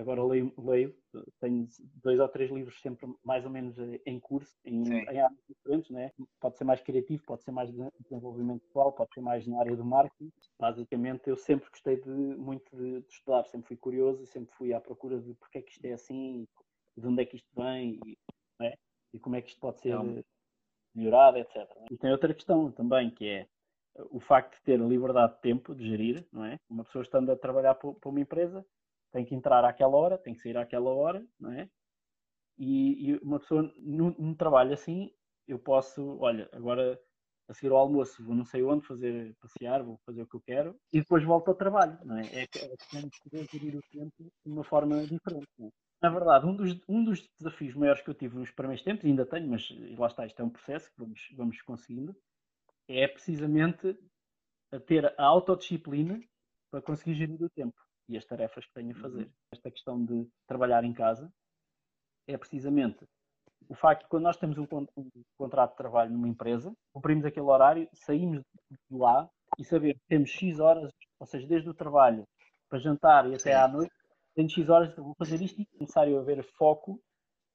Agora 0.00 0.24
leio, 0.24 0.50
leio, 0.56 0.96
tenho 1.40 1.68
dois 2.02 2.18
ou 2.18 2.28
três 2.28 2.50
livros 2.50 2.80
sempre 2.80 3.06
mais 3.22 3.44
ou 3.44 3.50
menos 3.50 3.76
em 4.06 4.18
curso, 4.18 4.58
em, 4.64 4.82
em 4.88 5.20
áreas 5.20 5.38
diferentes, 5.46 5.90
né? 5.90 6.10
pode 6.40 6.56
ser 6.56 6.64
mais 6.64 6.80
criativo, 6.80 7.22
pode 7.24 7.42
ser 7.42 7.50
mais 7.50 7.70
de 7.70 7.86
desenvolvimento 8.00 8.62
pessoal, 8.62 8.92
pode 8.92 9.12
ser 9.12 9.20
mais 9.20 9.46
na 9.46 9.60
área 9.60 9.76
do 9.76 9.84
marketing. 9.84 10.32
Basicamente, 10.58 11.28
eu 11.28 11.36
sempre 11.36 11.68
gostei 11.68 12.00
de, 12.00 12.08
muito 12.08 12.74
de, 12.74 13.02
de 13.02 13.12
estudar, 13.12 13.44
sempre 13.44 13.68
fui 13.68 13.76
curioso, 13.76 14.24
sempre 14.24 14.54
fui 14.54 14.72
à 14.72 14.80
procura 14.80 15.20
de 15.20 15.34
porque 15.34 15.58
é 15.58 15.62
que 15.62 15.72
isto 15.72 15.84
é 15.84 15.92
assim, 15.92 16.48
de 16.96 17.06
onde 17.06 17.22
é 17.22 17.26
que 17.26 17.36
isto 17.36 17.48
vem 17.54 18.00
e, 18.06 18.18
né? 18.58 18.72
e 19.12 19.20
como 19.20 19.36
é 19.36 19.42
que 19.42 19.50
isto 19.50 19.60
pode 19.60 19.80
ser 19.80 19.98
melhorado, 20.94 21.36
etc. 21.36 21.56
E 21.90 21.98
tem 21.98 22.10
outra 22.10 22.32
questão 22.32 22.72
também, 22.72 23.10
que 23.10 23.28
é 23.28 23.46
o 24.10 24.18
facto 24.18 24.56
de 24.56 24.62
ter 24.62 24.80
a 24.80 24.86
liberdade 24.86 25.34
de 25.34 25.40
tempo 25.42 25.74
de 25.74 25.86
gerir, 25.86 26.26
não 26.32 26.44
é? 26.44 26.58
Uma 26.70 26.84
pessoa 26.84 27.02
estando 27.02 27.30
a 27.30 27.36
trabalhar 27.36 27.74
para 27.74 28.08
uma 28.08 28.20
empresa 28.20 28.64
tem 29.12 29.24
que 29.24 29.34
entrar 29.34 29.64
àquela 29.64 29.96
hora, 29.96 30.18
tem 30.18 30.34
que 30.34 30.40
sair 30.40 30.56
àquela 30.56 30.90
hora, 30.90 31.24
não 31.38 31.52
é? 31.52 31.68
E, 32.58 33.10
e 33.10 33.18
uma 33.18 33.40
pessoa 33.40 33.62
num, 33.78 34.14
num, 34.18 34.34
trabalho 34.34 34.72
assim, 34.72 35.10
eu 35.48 35.58
posso, 35.58 36.18
olha, 36.18 36.48
agora 36.52 37.00
a 37.48 37.54
seguir 37.54 37.72
ao 37.72 37.78
almoço 37.78 38.22
vou 38.22 38.34
não 38.34 38.44
sei 38.44 38.62
onde 38.62 38.86
fazer, 38.86 39.34
passear, 39.40 39.82
vou 39.82 39.98
fazer 40.04 40.22
o 40.22 40.26
que 40.26 40.36
eu 40.36 40.40
quero 40.40 40.76
e 40.92 41.00
depois 41.00 41.24
volto 41.24 41.48
ao 41.48 41.54
trabalho, 41.54 41.98
não 42.04 42.18
é? 42.18 42.26
É, 42.26 42.42
é 42.42 42.46
questão 42.46 43.00
de 43.00 43.20
poder 43.24 43.48
gerir 43.50 43.76
o 43.76 43.82
tempo 43.90 44.14
de 44.18 44.52
uma 44.52 44.62
forma 44.62 45.02
diferente. 45.06 45.48
É? 45.60 45.68
Na 46.02 46.10
verdade, 46.10 46.46
um 46.46 46.54
dos, 46.54 46.78
um 46.88 47.02
dos 47.02 47.26
desafios 47.38 47.74
maiores 47.74 48.02
que 48.02 48.10
eu 48.10 48.14
tive 48.14 48.38
nos 48.38 48.50
primeiros 48.50 48.84
tempos, 48.84 49.04
ainda 49.04 49.26
tenho, 49.26 49.48
mas 49.48 49.68
lá 49.98 50.06
está, 50.06 50.26
isto 50.26 50.40
é 50.40 50.44
um 50.44 50.50
processo 50.50 50.90
que 50.90 50.98
vamos, 50.98 51.28
vamos 51.34 51.62
conseguindo, 51.62 52.14
é 52.86 53.08
precisamente 53.08 53.98
a 54.70 54.78
ter 54.78 55.06
a 55.18 55.24
autodisciplina 55.24 56.20
para 56.70 56.82
conseguir 56.82 57.14
gerir 57.14 57.42
o 57.42 57.50
tempo 57.50 57.74
e 58.10 58.16
as 58.16 58.24
tarefas 58.24 58.66
que 58.66 58.72
tenho 58.74 58.92
a 58.92 59.00
fazer. 59.00 59.24
Uhum. 59.24 59.32
Esta 59.52 59.70
questão 59.70 60.04
de 60.04 60.28
trabalhar 60.46 60.84
em 60.84 60.92
casa 60.92 61.32
é 62.26 62.36
precisamente 62.36 63.06
o 63.68 63.74
facto 63.74 64.02
de 64.02 64.08
quando 64.08 64.24
nós 64.24 64.36
temos 64.36 64.58
um, 64.58 64.66
contrato 65.38 65.70
de 65.70 65.76
trabalho 65.76 66.10
numa 66.10 66.28
empresa, 66.28 66.74
cumprimos 66.92 67.24
aquele 67.24 67.46
horário, 67.46 67.88
saímos 67.94 68.42
de 68.68 68.96
lá 68.96 69.30
e 69.58 69.64
saber 69.64 69.94
que 69.94 70.06
temos 70.08 70.30
X 70.30 70.58
horas, 70.58 70.90
ou 71.20 71.26
seja, 71.26 71.46
desde 71.46 71.70
o 71.70 71.74
trabalho 71.74 72.24
para 72.68 72.80
jantar 72.80 73.28
e 73.30 73.34
até 73.34 73.54
à 73.54 73.68
noite, 73.68 73.92
tenho 74.34 74.48
X 74.48 74.68
horas, 74.68 74.94
vou 74.96 75.14
fazer 75.16 75.40
isto 75.40 75.60
e 75.60 75.68
é 75.76 75.80
necessário 75.80 76.18
haver 76.18 76.42
foco 76.56 77.00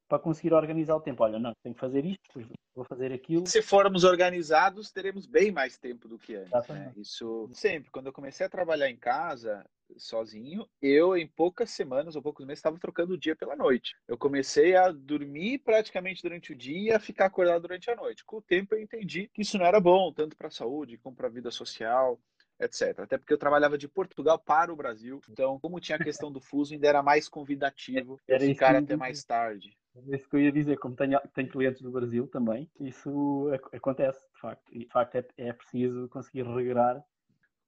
para 0.07 0.19
conseguir 0.19 0.53
organizar 0.53 0.95
o 0.95 1.01
tempo. 1.01 1.23
Olha, 1.23 1.37
não, 1.37 1.53
tenho 1.61 1.75
que 1.75 1.81
fazer 1.81 2.05
isto, 2.05 2.21
depois 2.27 2.47
vou 2.73 2.85
fazer 2.85 3.11
aquilo. 3.11 3.45
Se 3.47 3.61
formos 3.61 4.03
organizados, 4.03 4.91
teremos 4.91 5.25
bem 5.25 5.51
mais 5.51 5.77
tempo 5.77 6.07
do 6.07 6.17
que 6.17 6.35
antes. 6.35 6.69
Né? 6.69 6.93
Isso 6.95 7.49
sempre. 7.53 7.89
Quando 7.91 8.07
eu 8.07 8.13
comecei 8.13 8.45
a 8.45 8.49
trabalhar 8.49 8.89
em 8.89 8.97
casa, 8.97 9.65
sozinho, 9.97 10.67
eu 10.81 11.15
em 11.15 11.27
poucas 11.27 11.71
semanas 11.71 12.15
ou 12.15 12.21
poucos 12.21 12.45
meses 12.45 12.59
estava 12.59 12.79
trocando 12.79 13.13
o 13.13 13.17
dia 13.17 13.35
pela 13.35 13.55
noite. 13.55 13.95
Eu 14.07 14.17
comecei 14.17 14.75
a 14.75 14.91
dormir 14.91 15.59
praticamente 15.59 16.21
durante 16.21 16.51
o 16.51 16.55
dia 16.55 16.91
e 16.91 16.91
a 16.91 16.99
ficar 16.99 17.25
acordado 17.25 17.61
durante 17.61 17.89
a 17.89 17.95
noite. 17.95 18.25
Com 18.25 18.37
o 18.37 18.41
tempo 18.41 18.75
eu 18.75 18.81
entendi 18.81 19.29
que 19.33 19.41
isso 19.41 19.57
não 19.57 19.65
era 19.65 19.79
bom, 19.79 20.11
tanto 20.11 20.35
para 20.35 20.47
a 20.47 20.51
saúde 20.51 20.97
como 20.97 21.15
para 21.15 21.27
a 21.27 21.31
vida 21.31 21.51
social 21.51 22.19
etc. 22.59 22.99
Até 22.99 23.17
porque 23.17 23.33
eu 23.33 23.37
trabalhava 23.37 23.77
de 23.77 23.87
Portugal 23.87 24.39
para 24.39 24.71
o 24.71 24.75
Brasil, 24.75 25.19
então, 25.29 25.59
como 25.59 25.79
tinha 25.79 25.97
a 25.97 26.03
questão 26.03 26.31
do 26.31 26.39
fuso, 26.39 26.73
ainda 26.73 26.87
era 26.87 27.03
mais 27.03 27.27
convidativo 27.27 28.19
era 28.27 28.39
ficar 28.39 28.75
até 28.75 28.95
mais 28.95 29.23
tarde. 29.23 29.77
É 29.95 30.15
isso 30.15 30.29
que 30.29 30.35
eu 30.35 30.41
ia 30.41 30.51
dizer, 30.51 30.77
como 30.77 30.95
tenho, 30.95 31.19
tenho 31.33 31.49
clientes 31.49 31.81
do 31.81 31.91
Brasil 31.91 32.27
também, 32.27 32.69
isso 32.79 33.49
acontece, 33.71 34.19
de 34.33 34.39
facto. 34.39 34.63
E, 34.73 34.79
de 34.79 34.91
facto, 34.91 35.15
é, 35.15 35.25
é 35.37 35.53
preciso 35.53 36.09
conseguir 36.09 36.43
regrar. 36.43 37.01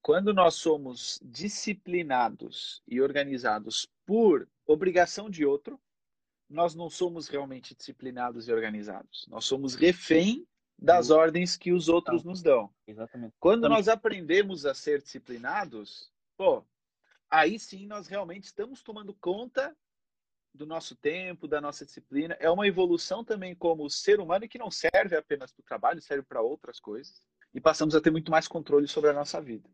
Quando 0.01 0.33
nós 0.33 0.55
somos 0.55 1.19
disciplinados 1.23 2.81
e 2.87 3.01
organizados 3.01 3.87
por 4.05 4.47
obrigação 4.65 5.29
de 5.29 5.45
outro, 5.45 5.79
nós 6.49 6.73
não 6.75 6.89
somos 6.89 7.27
realmente 7.27 7.75
disciplinados 7.75 8.47
e 8.47 8.53
organizados. 8.53 9.25
Nós 9.27 9.45
somos 9.45 9.75
refém 9.75 10.47
das 10.79 11.09
ordens 11.09 11.57
que 11.57 11.71
os 11.73 11.89
outros 11.89 12.23
nos 12.23 12.41
dão. 12.41 12.73
Exatamente. 12.87 13.35
Quando 13.39 13.65
Então- 13.65 13.69
nós 13.71 13.87
aprendemos 13.87 14.65
a 14.65 14.73
ser 14.73 15.01
disciplinados, 15.01 16.11
pô, 16.37 16.63
aí 17.29 17.59
sim 17.59 17.85
nós 17.87 18.07
realmente 18.07 18.45
estamos 18.45 18.81
tomando 18.81 19.13
conta 19.15 19.75
do 20.53 20.65
nosso 20.65 20.95
tempo, 20.95 21.47
da 21.47 21.59
nossa 21.59 21.85
disciplina. 21.85 22.35
É 22.39 22.49
uma 22.49 22.67
evolução 22.67 23.23
também 23.23 23.53
como 23.55 23.89
ser 23.89 24.19
humano 24.19 24.47
que 24.47 24.57
não 24.57 24.71
serve 24.71 25.15
apenas 25.17 25.51
para 25.51 25.61
o 25.61 25.65
trabalho, 25.65 26.01
serve 26.01 26.23
para 26.23 26.41
outras 26.41 26.79
coisas. 26.79 27.21
E 27.53 27.59
passamos 27.59 27.95
a 27.95 28.01
ter 28.01 28.11
muito 28.11 28.31
mais 28.31 28.47
controle 28.47 28.87
sobre 28.87 29.09
a 29.09 29.13
nossa 29.13 29.41
vida. 29.41 29.69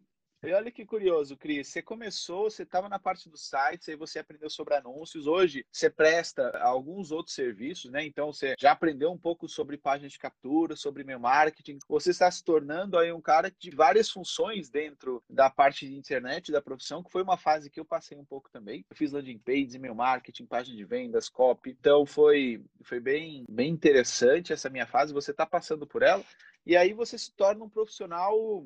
E 0.45 0.51
olha 0.51 0.69
que 0.69 0.85
curioso, 0.85 1.37
Cris. 1.37 1.69
Você 1.69 1.81
começou, 1.81 2.51
você 2.51 2.63
estava 2.63 2.89
na 2.89 2.99
parte 2.99 3.29
dos 3.29 3.47
sites, 3.47 3.87
aí 3.87 3.95
você 3.95 4.19
aprendeu 4.19 4.49
sobre 4.49 4.75
anúncios. 4.75 5.25
Hoje 5.25 5.65
você 5.71 5.89
presta 5.89 6.49
alguns 6.57 7.11
outros 7.11 7.33
serviços, 7.33 7.89
né? 7.89 8.05
Então 8.05 8.33
você 8.33 8.53
já 8.59 8.73
aprendeu 8.73 9.09
um 9.09 9.17
pouco 9.17 9.47
sobre 9.47 9.77
páginas 9.77 10.11
de 10.11 10.19
captura, 10.19 10.75
sobre 10.75 11.01
e-mail 11.01 11.21
marketing. 11.21 11.79
Você 11.87 12.09
está 12.09 12.29
se 12.29 12.43
tornando 12.43 12.97
aí 12.97 13.13
um 13.13 13.21
cara 13.21 13.49
de 13.57 13.71
várias 13.71 14.09
funções 14.09 14.69
dentro 14.69 15.23
da 15.29 15.49
parte 15.49 15.87
de 15.87 15.95
internet 15.95 16.51
da 16.51 16.61
profissão, 16.61 17.01
que 17.01 17.11
foi 17.11 17.23
uma 17.23 17.37
fase 17.37 17.69
que 17.69 17.79
eu 17.79 17.85
passei 17.85 18.17
um 18.17 18.25
pouco 18.25 18.49
também. 18.51 18.85
Eu 18.89 18.97
fiz 18.97 19.13
landing 19.13 19.39
pages, 19.39 19.75
e-mail 19.75 19.95
marketing, 19.95 20.45
página 20.45 20.75
de 20.75 20.83
vendas, 20.83 21.29
copy. 21.29 21.69
Então 21.79 22.05
foi, 22.05 22.61
foi 22.81 22.99
bem, 22.99 23.45
bem 23.49 23.71
interessante 23.71 24.51
essa 24.51 24.69
minha 24.69 24.85
fase. 24.85 25.13
Você 25.13 25.31
está 25.31 25.45
passando 25.45 25.87
por 25.87 26.03
ela. 26.03 26.23
E 26.65 26.75
aí 26.75 26.91
você 26.91 27.17
se 27.17 27.31
torna 27.31 27.63
um 27.63 27.69
profissional 27.69 28.65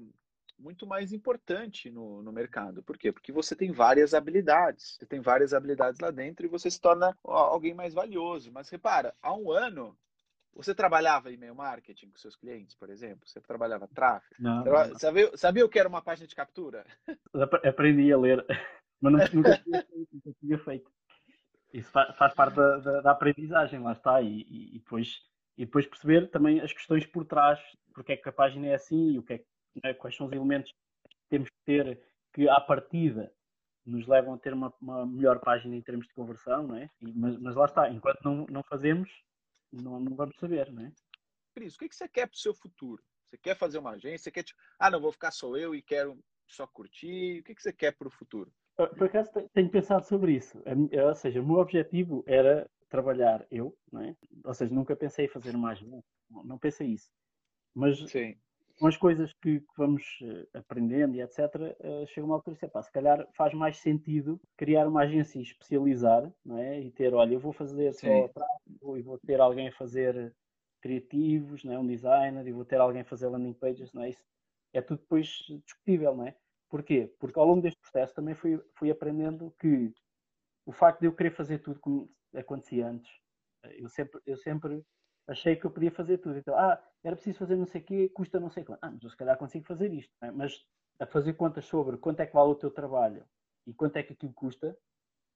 muito 0.59 0.87
mais 0.87 1.13
importante 1.13 1.89
no, 1.91 2.21
no 2.23 2.31
mercado. 2.31 2.81
Por 2.83 2.97
quê? 2.97 3.11
Porque 3.11 3.31
você 3.31 3.55
tem 3.55 3.71
várias 3.71 4.13
habilidades. 4.13 4.97
Você 4.99 5.05
tem 5.05 5.19
várias 5.21 5.53
habilidades 5.53 5.99
lá 5.99 6.11
dentro 6.11 6.45
e 6.45 6.49
você 6.49 6.69
se 6.71 6.79
torna 6.81 7.17
alguém 7.23 7.73
mais 7.73 7.93
valioso. 7.93 8.51
Mas 8.51 8.69
repara, 8.69 9.13
há 9.21 9.33
um 9.35 9.51
ano 9.51 9.97
você 10.53 10.73
trabalhava 10.73 11.31
e-mail 11.31 11.53
marketing 11.53 12.09
com 12.09 12.17
seus 12.17 12.35
clientes, 12.35 12.75
por 12.75 12.89
exemplo? 12.89 13.27
Você 13.27 13.39
trabalhava 13.39 13.87
tráfego? 13.87 14.35
Não, 14.39 14.63
Traba- 14.63 14.87
não, 14.87 14.97
Sabia, 14.97 15.37
sabia 15.37 15.65
o 15.65 15.69
que 15.69 15.77
era 15.79 15.87
uma 15.87 16.01
página 16.01 16.27
de 16.27 16.35
captura? 16.35 16.83
Aprendi 17.63 18.11
a 18.11 18.17
ler, 18.17 18.43
mas 18.99 19.13
nunca, 19.13 19.29
nunca 19.33 19.57
tinha 19.63 19.83
feito. 19.83 20.07
nunca 20.13 20.39
tinha 20.39 20.59
feito. 20.59 20.91
Isso 21.73 21.91
fa- 21.91 22.13
faz 22.13 22.33
parte 22.33 22.55
da, 22.55 22.77
da- 22.79 23.01
da 23.01 23.11
aprendizagem, 23.11 23.79
lá 23.81 23.91
está. 23.91 24.21
E, 24.21 24.41
e- 24.41 24.75
e 24.75 24.79
depois, 24.79 25.21
e 25.57 25.65
depois 25.65 25.85
perceber 25.85 26.29
também 26.31 26.59
as 26.61 26.73
questões 26.73 27.05
por 27.05 27.23
trás, 27.25 27.59
porque 27.93 28.13
é 28.13 28.17
que 28.17 28.27
a 28.29 28.31
página 28.33 28.67
é 28.67 28.75
assim 28.75 29.11
e 29.11 29.19
o 29.19 29.23
que 29.23 29.33
é, 29.33 29.37
que- 29.39 29.45
né, 29.83 29.93
quais 29.93 30.15
são 30.15 30.27
os 30.27 30.33
elementos 30.33 30.71
que 30.71 31.17
temos 31.29 31.49
que 31.49 31.57
ter 31.65 32.01
que, 32.33 32.47
à 32.49 32.59
partida, 32.59 33.33
nos 33.85 34.05
levam 34.07 34.33
a 34.33 34.37
ter 34.37 34.53
uma, 34.53 34.73
uma 34.81 35.05
melhor 35.05 35.39
página 35.39 35.75
em 35.75 35.81
termos 35.81 36.07
de 36.07 36.13
conversão, 36.13 36.67
não 36.67 36.75
é? 36.75 36.89
E- 37.01 37.13
mas, 37.13 37.37
mas 37.39 37.55
lá 37.55 37.65
está, 37.65 37.89
enquanto 37.89 38.21
não, 38.23 38.45
não 38.49 38.63
fazemos, 38.63 39.09
não, 39.71 39.99
não 39.99 40.15
vamos 40.15 40.35
saber, 40.37 40.71
não 40.71 40.85
é? 40.85 40.91
Cris, 41.55 41.75
o 41.75 41.79
que 41.79 41.89
que 41.89 41.95
você 41.95 42.07
quer 42.07 42.27
para 42.27 42.35
o 42.35 42.39
seu 42.39 42.53
futuro? 42.53 43.01
Você 43.29 43.37
quer 43.37 43.55
fazer 43.55 43.77
uma 43.79 43.91
agência? 43.91 44.31
Quer, 44.31 44.43
tipo, 44.43 44.59
ah, 44.79 44.89
não, 44.91 45.01
vou 45.01 45.11
ficar 45.11 45.31
só 45.31 45.55
eu 45.57 45.73
e 45.73 45.81
quero 45.81 46.19
só 46.47 46.67
curtir? 46.67 47.39
O 47.39 47.43
que 47.43 47.55
que 47.55 47.61
você 47.61 47.73
quer 47.73 47.91
para 47.97 48.07
o 48.07 48.11
futuro? 48.11 48.51
Por 48.75 49.03
acaso 49.05 49.31
te- 49.31 49.49
tenho 49.49 49.69
pensado 49.71 50.05
sobre 50.05 50.33
isso. 50.33 50.61
Ou 51.07 51.15
seja, 51.15 51.41
o 51.41 51.45
meu 51.45 51.57
objetivo 51.57 52.23
era 52.27 52.69
trabalhar 52.89 53.45
eu, 53.49 53.75
não 53.91 54.01
é? 54.01 54.15
Ou 54.43 54.53
seja, 54.53 54.73
nunca 54.73 54.95
pensei 54.95 55.25
em 55.25 55.29
fazer 55.29 55.55
uma 55.55 55.71
agência, 55.71 56.03
não 56.29 56.43
não 56.43 56.57
pensei 56.59 56.87
isso. 56.87 57.09
Mas 57.73 57.97
Sim. 58.09 58.39
Com 58.77 58.87
as 58.87 58.95
coisas 58.95 59.33
que, 59.33 59.59
que 59.59 59.77
vamos 59.77 60.03
eh, 60.21 60.47
aprendendo 60.53 61.15
e 61.15 61.21
etc., 61.21 61.39
eh, 61.79 62.05
chega 62.07 62.25
uma 62.25 62.35
altura 62.35 62.55
e 62.55 62.83
se 62.83 62.91
calhar 62.91 63.27
faz 63.33 63.53
mais 63.53 63.77
sentido 63.77 64.39
criar 64.55 64.87
uma 64.87 65.01
agência 65.01 65.39
e 65.39 65.41
especializar, 65.41 66.31
não 66.45 66.57
é? 66.57 66.79
E 66.79 66.91
ter, 66.91 67.13
olha, 67.13 67.33
eu 67.33 67.39
vou 67.39 67.51
fazer 67.51 67.93
só 67.93 68.27
Sim. 68.27 68.33
tráfego 68.33 68.97
e 68.97 69.01
vou 69.01 69.17
ter 69.19 69.41
alguém 69.41 69.67
a 69.67 69.73
fazer 69.73 70.35
criativos, 70.81 71.63
não 71.63 71.73
é? 71.73 71.79
Um 71.79 71.87
designer 71.87 72.45
e 72.47 72.51
vou 72.51 72.65
ter 72.65 72.79
alguém 72.79 73.01
a 73.01 73.05
fazer 73.05 73.27
landing 73.27 73.53
pages, 73.53 73.91
não 73.93 74.03
é? 74.03 74.09
Isso 74.09 74.23
é 74.73 74.81
tudo 74.81 74.99
depois 75.01 75.27
discutível, 75.65 76.15
não 76.15 76.27
é? 76.27 76.35
Porquê? 76.69 77.11
Porque 77.19 77.39
ao 77.39 77.45
longo 77.45 77.61
deste 77.61 77.79
processo 77.81 78.13
também 78.13 78.35
fui, 78.35 78.61
fui 78.75 78.91
aprendendo 78.91 79.53
que 79.59 79.91
o 80.65 80.71
facto 80.71 80.99
de 80.99 81.07
eu 81.07 81.13
querer 81.13 81.31
fazer 81.31 81.59
tudo 81.59 81.79
como 81.79 82.11
acontecia 82.35 82.87
antes, 82.87 83.09
eh, 83.63 83.81
eu 83.81 83.89
sempre, 83.89 84.21
eu 84.25 84.37
sempre 84.37 84.83
achei 85.27 85.55
que 85.55 85.65
eu 85.65 85.71
podia 85.71 85.91
fazer 85.91 86.17
tudo. 86.19 86.37
Então, 86.37 86.55
ah, 86.57 86.81
era 87.03 87.15
preciso 87.15 87.39
fazer 87.39 87.55
não 87.55 87.65
sei 87.65 87.81
o 87.81 87.83
quê, 87.83 88.09
custa 88.09 88.39
não 88.39 88.49
sei 88.49 88.63
quanto. 88.63 88.79
Ah, 88.83 88.91
mas 88.91 89.03
eu 89.03 89.09
se 89.09 89.17
calhar 89.17 89.37
consigo 89.37 89.65
fazer 89.65 89.93
isto. 89.93 90.13
é? 90.21 90.31
Mas 90.31 90.65
a 90.99 91.05
fazer 91.05 91.33
contas 91.33 91.65
sobre 91.65 91.97
quanto 91.97 92.19
é 92.21 92.25
que 92.25 92.33
vale 92.33 92.51
o 92.51 92.55
teu 92.55 92.71
trabalho 92.71 93.23
e 93.65 93.73
quanto 93.73 93.97
é 93.97 94.03
que 94.03 94.13
aquilo 94.13 94.33
custa, 94.33 94.73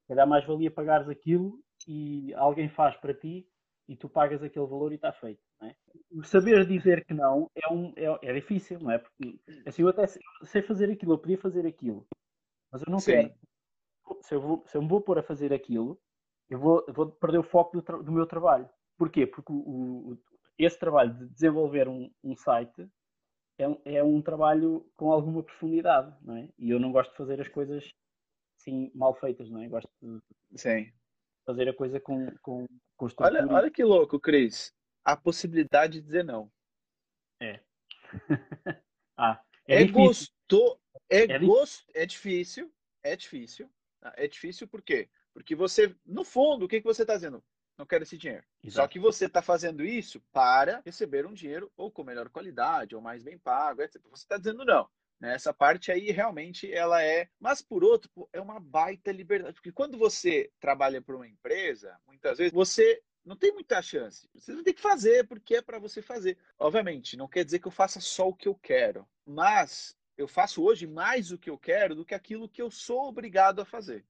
se 0.01 0.08
calhar 0.08 0.27
mais 0.27 0.45
valia 0.45 0.71
pagares 0.71 1.10
aquilo 1.10 1.60
e 1.88 2.34
alguém 2.36 2.69
faz 2.69 2.95
para 2.97 3.13
ti 3.13 3.47
e 3.88 3.95
tu 3.95 4.10
pagas 4.10 4.41
aquele 4.43 4.65
valor 4.65 4.91
e 4.91 4.95
está 4.95 5.12
feito. 5.12 5.41
É? 5.62 5.75
O 6.12 6.23
saber 6.23 6.65
dizer 6.65 7.06
que 7.06 7.13
não 7.13 7.49
é, 7.56 7.71
um, 7.71 7.93
é, 7.95 8.30
é 8.30 8.34
difícil, 8.34 8.80
não 8.80 8.91
é? 8.91 8.97
Porque 8.97 9.39
assim, 9.65 9.82
eu 9.82 9.89
até 9.89 10.08
sei- 10.08 10.21
sei 10.43 10.62
fazer 10.62 10.89
aquilo, 10.91 11.13
eu 11.13 11.19
podia 11.19 11.38
fazer 11.38 11.65
aquilo, 11.65 12.08
mas 12.71 12.82
eu 12.82 12.91
não 12.91 12.99
Sim. 12.99 13.12
quero. 13.12 13.34
Se 14.21 14.36
eu, 14.36 14.41
vou, 14.41 14.63
se 14.67 14.77
eu 14.77 14.82
me 14.82 14.88
vou 14.88 15.01
pôr 15.01 15.19
a 15.19 15.23
fazer 15.23 15.54
aquilo, 15.54 15.99
eu 16.49 16.60
vou, 16.60 16.84
eu 16.88 16.93
vou 16.93 17.12
perder 17.12 17.38
o 17.39 17.43
foco 17.43 17.82
do, 17.82 18.04
do 18.04 18.12
meu 18.12 18.25
trabalho. 18.25 18.69
Porquê? 19.01 19.25
Porque 19.25 19.51
o, 19.51 20.15
esse 20.59 20.77
trabalho 20.77 21.11
de 21.15 21.27
desenvolver 21.29 21.87
um, 21.87 22.13
um 22.23 22.35
site 22.35 22.87
é 23.57 23.67
um, 23.67 23.81
é 23.83 24.03
um 24.03 24.21
trabalho 24.21 24.87
com 24.95 25.11
alguma 25.11 25.41
profundidade, 25.41 26.15
não 26.21 26.37
é? 26.37 26.47
E 26.55 26.69
eu 26.69 26.79
não 26.79 26.91
gosto 26.91 27.09
de 27.09 27.17
fazer 27.17 27.41
as 27.41 27.47
coisas 27.47 27.91
assim 28.59 28.91
mal 28.93 29.15
feitas, 29.15 29.49
não 29.49 29.59
é? 29.59 29.67
Gosto 29.67 29.89
de 29.99 30.21
Sim. 30.55 30.93
fazer 31.47 31.67
a 31.67 31.73
coisa 31.73 31.99
com, 31.99 32.27
com, 32.43 32.67
com 32.95 33.05
Olha, 33.05 33.39
estrutura. 33.39 33.55
olha 33.55 33.71
que 33.71 33.83
louco, 33.83 34.19
Cris. 34.19 34.71
A 35.03 35.17
possibilidade 35.17 35.93
de 35.93 36.01
dizer 36.01 36.23
não. 36.23 36.51
ah, 39.17 39.41
é, 39.67 39.77
É, 39.81 39.83
difícil. 39.83 39.93
gosto, 39.93 40.79
é, 41.09 41.23
É 41.23 41.39
gosto, 41.39 41.91
é 41.95 42.05
difícil, 42.05 42.71
é 43.01 43.15
difícil. 43.15 43.67
tá? 43.99 44.13
É 44.15 44.27
difícil 44.27 44.67
por 44.67 44.83
quê? 44.83 45.09
Porque 45.33 45.55
você, 45.55 45.95
no 46.05 46.23
fundo, 46.23 46.65
o 46.65 46.67
que, 46.67 46.79
que 46.79 46.87
você 46.87 47.01
está 47.01 47.15
dizendo? 47.15 47.43
Não 47.81 47.85
quero 47.87 48.03
esse 48.03 48.15
dinheiro. 48.15 48.43
Só 48.61 48.67
Exato. 48.67 48.89
que 48.89 48.99
você 48.99 49.25
está 49.25 49.41
fazendo 49.41 49.83
isso 49.83 50.21
para 50.31 50.83
receber 50.85 51.25
um 51.25 51.33
dinheiro 51.33 51.71
ou 51.75 51.89
com 51.89 52.03
melhor 52.03 52.29
qualidade, 52.29 52.95
ou 52.95 53.01
mais 53.01 53.23
bem 53.23 53.39
pago, 53.39 53.81
etc. 53.81 53.99
Você 54.11 54.23
está 54.23 54.37
dizendo 54.37 54.63
não. 54.63 54.87
né? 55.19 55.33
Essa 55.33 55.51
parte 55.51 55.91
aí 55.91 56.11
realmente 56.11 56.71
ela 56.71 57.01
é. 57.01 57.27
Mas 57.39 57.59
por 57.59 57.83
outro, 57.83 58.11
é 58.31 58.39
uma 58.39 58.59
baita 58.59 59.11
liberdade. 59.11 59.55
Porque 59.55 59.71
quando 59.71 59.97
você 59.97 60.51
trabalha 60.59 61.01
para 61.01 61.15
uma 61.15 61.27
empresa, 61.27 61.99
muitas 62.05 62.37
vezes 62.37 62.53
você 62.53 63.01
não 63.25 63.35
tem 63.35 63.51
muita 63.51 63.81
chance. 63.81 64.29
Você 64.35 64.53
vai 64.53 64.61
ter 64.61 64.73
que 64.73 64.81
fazer 64.81 65.27
porque 65.27 65.55
é 65.55 65.61
para 65.63 65.79
você 65.79 66.03
fazer. 66.03 66.37
Obviamente, 66.59 67.17
não 67.17 67.27
quer 67.27 67.43
dizer 67.43 67.57
que 67.57 67.67
eu 67.67 67.71
faça 67.71 67.99
só 67.99 68.29
o 68.29 68.35
que 68.35 68.47
eu 68.47 68.53
quero, 68.53 69.07
mas 69.25 69.97
eu 70.15 70.27
faço 70.27 70.63
hoje 70.63 70.85
mais 70.85 71.31
o 71.31 71.37
que 71.37 71.49
eu 71.49 71.57
quero 71.57 71.95
do 71.95 72.05
que 72.05 72.13
aquilo 72.13 72.47
que 72.47 72.61
eu 72.61 72.69
sou 72.69 73.07
obrigado 73.07 73.59
a 73.59 73.65
fazer. 73.65 74.05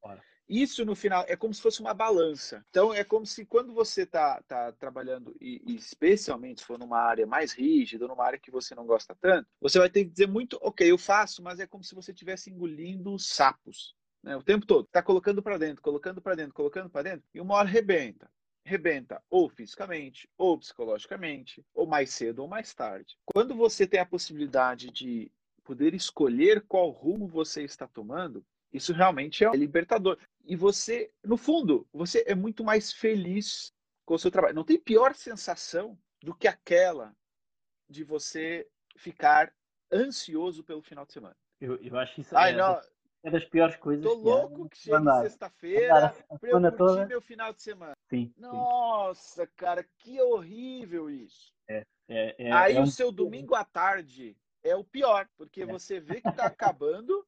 Ora. 0.00 0.24
Isso 0.50 0.84
no 0.84 0.96
final 0.96 1.24
é 1.28 1.36
como 1.36 1.54
se 1.54 1.62
fosse 1.62 1.80
uma 1.80 1.94
balança. 1.94 2.64
Então 2.70 2.92
é 2.92 3.04
como 3.04 3.24
se 3.24 3.46
quando 3.46 3.72
você 3.72 4.02
está 4.02 4.42
tá 4.42 4.72
trabalhando, 4.72 5.36
e, 5.40 5.62
e 5.64 5.76
especialmente 5.76 6.60
se 6.60 6.66
for 6.66 6.76
numa 6.76 6.98
área 6.98 7.24
mais 7.24 7.52
rígida, 7.52 8.08
numa 8.08 8.24
área 8.24 8.38
que 8.38 8.50
você 8.50 8.74
não 8.74 8.84
gosta 8.84 9.14
tanto, 9.20 9.48
você 9.60 9.78
vai 9.78 9.88
ter 9.88 10.04
que 10.04 10.10
dizer 10.10 10.26
muito, 10.26 10.58
ok, 10.60 10.90
eu 10.90 10.98
faço, 10.98 11.40
mas 11.40 11.60
é 11.60 11.68
como 11.68 11.84
se 11.84 11.94
você 11.94 12.10
estivesse 12.10 12.50
engolindo 12.50 13.16
sapos. 13.16 13.94
Né, 14.22 14.36
o 14.36 14.42
tempo 14.42 14.66
todo. 14.66 14.86
Está 14.86 15.02
colocando 15.02 15.40
para 15.40 15.56
dentro, 15.56 15.80
colocando 15.80 16.20
para 16.20 16.34
dentro, 16.34 16.52
colocando 16.52 16.90
para 16.90 17.02
dentro, 17.02 17.24
e 17.32 17.40
uma 17.40 17.54
hora 17.54 17.68
rebenta. 17.68 18.28
Rebenta 18.66 19.22
ou 19.30 19.48
fisicamente, 19.48 20.28
ou 20.36 20.58
psicologicamente, 20.58 21.64
ou 21.72 21.86
mais 21.86 22.10
cedo 22.10 22.40
ou 22.40 22.48
mais 22.48 22.74
tarde. 22.74 23.16
Quando 23.24 23.54
você 23.54 23.86
tem 23.86 24.00
a 24.00 24.04
possibilidade 24.04 24.90
de 24.90 25.32
poder 25.62 25.94
escolher 25.94 26.64
qual 26.66 26.90
rumo 26.90 27.28
você 27.28 27.62
está 27.62 27.86
tomando, 27.86 28.44
isso 28.72 28.92
realmente 28.92 29.44
é 29.44 29.50
libertador. 29.56 30.18
E 30.44 30.54
você, 30.56 31.10
no 31.24 31.36
fundo, 31.36 31.86
você 31.92 32.24
é 32.26 32.34
muito 32.34 32.62
mais 32.64 32.92
feliz 32.92 33.72
com 34.04 34.14
o 34.14 34.18
seu 34.18 34.30
trabalho. 34.30 34.54
Não 34.54 34.64
tem 34.64 34.78
pior 34.78 35.14
sensação 35.14 35.98
do 36.22 36.34
que 36.34 36.48
aquela 36.48 37.14
de 37.88 38.04
você 38.04 38.68
ficar 38.96 39.52
ansioso 39.92 40.62
pelo 40.64 40.82
final 40.82 41.04
de 41.04 41.12
semana. 41.12 41.36
Eu, 41.60 41.76
eu 41.76 41.96
acho 41.98 42.20
isso 42.20 42.36
Ai, 42.36 42.52
é, 42.52 42.56
não, 42.56 42.74
das, 42.74 42.92
é 43.24 43.30
das 43.30 43.44
piores 43.44 43.76
coisas. 43.76 44.04
tô 44.04 44.16
que 44.16 44.22
louco 44.24 44.68
que 44.68 44.78
chegue 44.78 44.96
andar. 44.96 45.22
sexta-feira 45.22 45.96
Andar 45.96 46.16
a 46.30 46.38
para 46.38 46.50
eu 46.50 46.60
curtir 46.60 46.76
toda. 46.76 47.06
meu 47.06 47.20
final 47.20 47.52
de 47.52 47.62
semana. 47.62 47.92
Sim, 48.08 48.32
sim. 48.34 48.40
Nossa, 48.40 49.46
cara, 49.56 49.84
que 49.98 50.20
horrível 50.20 51.10
isso. 51.10 51.52
É, 51.68 51.84
é, 52.08 52.52
Aí 52.52 52.76
é 52.76 52.80
o 52.80 52.84
um- 52.84 52.86
seu 52.86 53.10
domingo 53.12 53.54
à 53.54 53.64
tarde 53.64 54.36
é 54.62 54.74
o 54.76 54.84
pior, 54.84 55.28
porque 55.36 55.62
É. 55.62 55.66
você 55.66 56.00
vê 56.00 56.20
que 56.20 56.32
tá 56.32 56.46
acabando, 56.46 57.26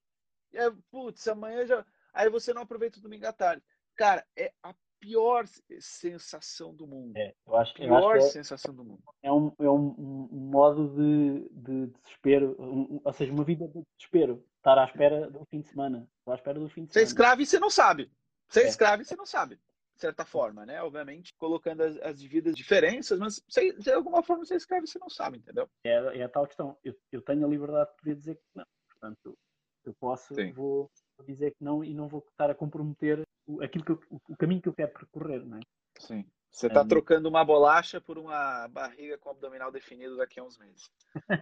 e 0.53 0.59
é, 0.59 0.71
putz, 0.91 1.27
amanhã 1.29 1.65
já. 1.67 1.85
Aí 2.13 2.29
você 2.29 2.53
não 2.53 2.63
aproveita 2.63 2.99
o 2.99 3.03
domingo 3.03 3.27
à 3.27 3.33
tarde. 3.33 3.63
Cara, 3.97 4.25
é 4.37 4.53
a 4.63 4.75
pior 5.01 5.45
sensação 5.81 6.75
do 6.75 6.87
mundo. 6.87 7.17
é, 7.17 7.35
eu 7.47 7.57
acho, 7.57 7.83
eu 7.83 7.95
acho 7.95 8.01
Pior 8.07 8.13
que 8.13 8.19
é- 8.19 8.21
sensação 8.31 8.75
do 8.75 8.85
mundo. 8.85 9.03
é 9.23 9.33
um, 9.33 9.53
é 9.59 9.69
um, 9.71 10.29
modo 10.31 10.89
de, 10.95 11.49
de 11.51 11.87
desespero, 11.89 12.57
um- 12.59 13.01
ou 13.05 13.13
seja, 13.13 13.33
uma 13.33 13.45
vida 13.45 13.67
de 13.69 13.83
desespero. 13.97 14.45
Estar 14.59 14.79
à 14.79 14.85
espera 14.85 15.29
do 15.31 15.45
fim 15.47 15.61
de 15.61 15.69
semana. 15.69 16.09
Estar 16.21 16.33
à 16.33 16.35
espera 16.37 16.59
do 16.61 16.69
fim 16.69 16.85
de 16.85 16.93
Você 16.93 17.01
é 17.01 17.03
semana. 17.07 17.09
escravo 17.09 17.43
e 17.43 17.47
você 17.47 17.59
não 17.59 17.71
sabe. 17.71 18.11
Você 18.49 18.61
é 18.61 18.65
É. 18.65 18.69
escravo 18.69 19.03
e 19.03 19.05
você 19.05 19.17
não 19.17 19.27
sabe. 19.27 19.59
certa 19.95 20.25
forma, 20.25 20.67
né? 20.67 20.83
Obviamente, 20.83 21.33
colocando 21.39 21.83
as, 21.83 21.97
as 21.99 22.19
devidas 22.21 22.57
diferenças, 22.57 23.21
mas 23.21 23.41
se, 23.49 23.73
de 23.75 23.93
alguma 23.93 24.21
forma 24.23 24.45
você 24.45 24.57
escreve, 24.57 24.87
você 24.87 24.99
não 24.99 25.09
sabe, 25.09 25.39
entendeu? 25.39 25.69
É, 25.85 26.19
é 26.19 26.23
a 26.25 26.29
tal 26.29 26.45
questão. 26.47 26.77
Eu, 26.83 26.93
eu 27.13 27.23
tenho 27.23 27.45
a 27.47 27.49
liberdade 27.49 27.91
de 27.91 27.97
poder 27.99 28.17
dizer 28.17 28.35
que 28.37 28.43
não. 28.55 28.65
Portanto, 28.89 29.39
eu 29.85 29.95
posso, 29.95 30.35
vou 30.55 30.91
dizer 31.27 31.53
que 31.53 31.65
não 31.65 31.83
e 31.85 31.95
não 31.95 32.09
vou 32.09 32.25
estar 32.31 32.51
a 32.51 32.55
comprometer 32.55 33.23
aquilo 33.61 33.85
que 33.85 33.93
eu, 33.93 34.01
o 34.29 34.37
caminho 34.37 34.63
que 34.63 34.69
eu 34.69 34.75
quero 34.75 34.93
percorrer, 34.93 35.45
não 35.45 35.59
é? 35.59 35.61
Sim. 35.99 36.25
Você 36.51 36.67
está 36.67 36.81
é, 36.81 36.87
trocando 36.87 37.29
uma 37.29 37.45
bolacha 37.45 37.99
por 38.01 38.19
uma 38.19 38.69
barriga 38.69 39.17
com 39.17 39.31
abdominal 39.31 39.73
definido 39.73 40.19
daqui 40.19 40.39
a 40.39 40.45
uns 40.45 40.59
meses. 40.59 40.91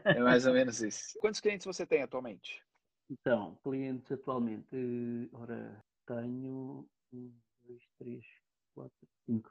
É 0.05 0.21
mais 0.21 0.47
ou 0.47 0.53
menos 0.53 0.81
isso. 0.81 1.19
Quantos 1.21 1.41
clientes 1.41 1.67
você 1.67 1.85
tem 1.85 2.03
atualmente? 2.03 2.63
Então, 3.11 3.59
clientes 3.65 4.13
atualmente, 4.13 5.29
ora, 5.33 5.85
tenho 6.07 6.89
um, 7.13 7.33
dois, 7.65 7.83
três, 7.99 8.25
quatro, 8.73 9.09
cinco. 9.27 9.51